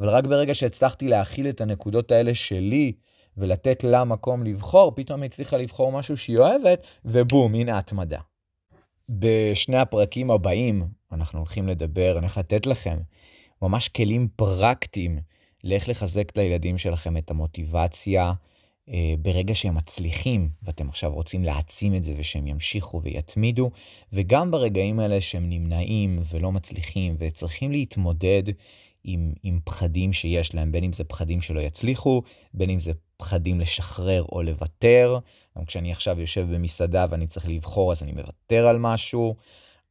אבל 0.00 0.08
רק 0.08 0.24
ברגע 0.24 0.54
שהצלחתי 0.54 1.08
להכיל 1.08 1.48
את 1.48 1.60
הנקודות 1.60 2.10
האלה 2.10 2.34
שלי, 2.34 2.92
ולתת 3.36 3.84
לה 3.84 4.04
מקום 4.04 4.44
לבחור, 4.44 4.92
פתאום 4.96 5.22
היא 5.22 5.28
הצליחה 5.28 5.56
לבחור 5.56 5.92
משהו 5.92 6.16
שהיא 6.16 6.38
אוהבת, 6.38 6.86
ובום, 7.04 7.54
הנה 7.54 7.78
התמדה. 7.78 8.20
בשני 9.08 9.76
הפרקים 9.76 10.30
הבאים 10.30 10.88
אנחנו 11.12 11.38
הולכים 11.38 11.68
לדבר, 11.68 12.10
אני 12.10 12.20
הולך 12.20 12.38
לתת 12.38 12.66
לכם 12.66 12.98
ממש 13.62 13.88
כלים 13.88 14.28
פרקטיים 14.36 15.18
לאיך 15.64 15.88
לחזק 15.88 16.36
לילדים 16.36 16.78
שלכם 16.78 17.16
את 17.16 17.30
המוטיבציה 17.30 18.32
אה, 18.88 19.14
ברגע 19.22 19.54
שהם 19.54 19.74
מצליחים, 19.74 20.48
ואתם 20.62 20.88
עכשיו 20.88 21.12
רוצים 21.12 21.44
להעצים 21.44 21.94
את 21.94 22.04
זה 22.04 22.14
ושהם 22.16 22.46
ימשיכו 22.46 23.02
ויתמידו, 23.02 23.70
וגם 24.12 24.50
ברגעים 24.50 25.00
האלה 25.00 25.20
שהם 25.20 25.48
נמנעים 25.48 26.20
ולא 26.32 26.52
מצליחים 26.52 27.16
וצריכים 27.18 27.72
להתמודד 27.72 28.42
עם, 29.04 29.32
עם 29.42 29.60
פחדים 29.64 30.12
שיש 30.12 30.54
להם, 30.54 30.72
בין 30.72 30.84
אם 30.84 30.92
זה 30.92 31.04
פחדים 31.04 31.40
שלא 31.40 31.60
יצליחו, 31.60 32.22
בין 32.54 32.70
אם 32.70 32.80
זה 32.80 32.92
פחדים 33.16 33.60
לשחרר 33.60 34.22
או 34.22 34.42
לוותר. 34.42 35.18
גם 35.58 35.64
כשאני 35.64 35.92
עכשיו 35.92 36.20
יושב 36.20 36.46
במסעדה 36.54 37.06
ואני 37.10 37.26
צריך 37.26 37.48
לבחור 37.48 37.92
אז 37.92 38.02
אני 38.02 38.12
מוותר 38.12 38.66
על 38.66 38.78
משהו. 38.78 39.34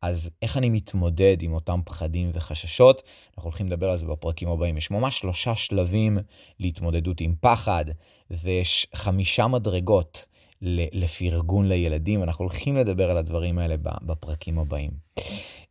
אז 0.02 0.30
איך 0.42 0.58
אני 0.58 0.70
מתמודד 0.70 1.38
עם 1.42 1.54
אותם 1.54 1.80
פחדים 1.86 2.32
וחששות? 2.34 3.02
אנחנו 3.38 3.50
הולכים 3.50 3.68
לדבר 3.68 3.90
על 3.90 3.98
זה 3.98 4.06
בפרקים 4.06 4.50
הבאים. 4.50 4.78
יש 4.78 4.92
ממש 4.92 5.20
שלושה 5.20 5.56
שלבים 5.56 6.18
להתמודדות 6.60 7.22
עם 7.22 7.34
פחד, 7.42 7.86
ויש 8.32 8.88
חמישה 8.96 9.48
מדרגות 9.48 10.26
לפרגון 10.62 11.68
לילדים. 11.68 12.24
אנחנו 12.24 12.44
הולכים 12.46 12.78
לדבר 12.78 13.12
על 13.12 13.18
הדברים 13.18 13.60
האלה 13.60 13.76
בפרקים 14.02 14.60
הבאים. 14.60 14.92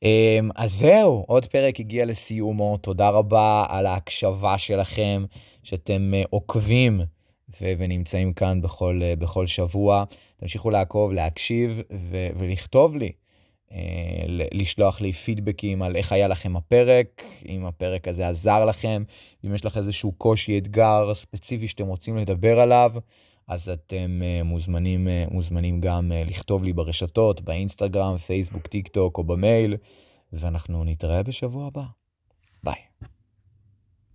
אמ, 0.02 0.50
אז 0.56 0.72
זהו, 0.72 1.24
עוד 1.28 1.46
פרק 1.46 1.80
הגיע 1.80 2.04
לסיומו. 2.04 2.76
תודה 2.76 3.08
רבה 3.08 3.66
על 3.68 3.86
ההקשבה 3.86 4.58
שלכם, 4.58 5.24
שאתם 5.62 6.14
אה, 6.14 6.22
עוקבים 6.30 7.00
ו- 7.60 7.72
ונמצאים 7.78 8.32
כאן 8.32 8.62
בכל, 8.62 9.00
אה, 9.02 9.16
בכל 9.16 9.46
שבוע. 9.46 10.04
תמשיכו 10.36 10.70
לעקוב, 10.70 11.12
להקשיב 11.12 11.80
ו- 12.10 12.28
ולכתוב 12.38 12.96
לי. 12.96 13.12
אה, 13.72 14.24
לשלוח 14.28 15.00
לי 15.00 15.12
פידבקים 15.12 15.82
על 15.82 15.96
איך 15.96 16.12
היה 16.12 16.28
לכם 16.28 16.56
הפרק, 16.56 17.22
אם 17.48 17.66
הפרק 17.66 18.08
הזה 18.08 18.28
עזר 18.28 18.64
לכם, 18.64 19.02
אם 19.46 19.54
יש 19.54 19.64
לך 19.64 19.76
איזשהו 19.76 20.12
קושי, 20.12 20.58
אתגר 20.58 21.14
ספציפי 21.14 21.68
שאתם 21.68 21.86
רוצים 21.86 22.16
לדבר 22.16 22.60
עליו, 22.60 22.92
אז 23.48 23.68
אתם 23.68 24.20
אה, 24.22 24.42
מוזמנים, 24.42 25.08
אה, 25.08 25.24
מוזמנים 25.30 25.80
גם 25.80 26.12
לכתוב 26.26 26.64
לי 26.64 26.72
ברשתות, 26.72 27.40
באינסטגרם, 27.40 28.16
פייסבוק, 28.16 28.66
טיק 28.66 28.88
טוק 28.88 29.18
או 29.18 29.24
במייל, 29.24 29.76
ואנחנו 30.32 30.84
נתראה 30.84 31.22
בשבוע 31.22 31.66
הבא. 31.66 32.05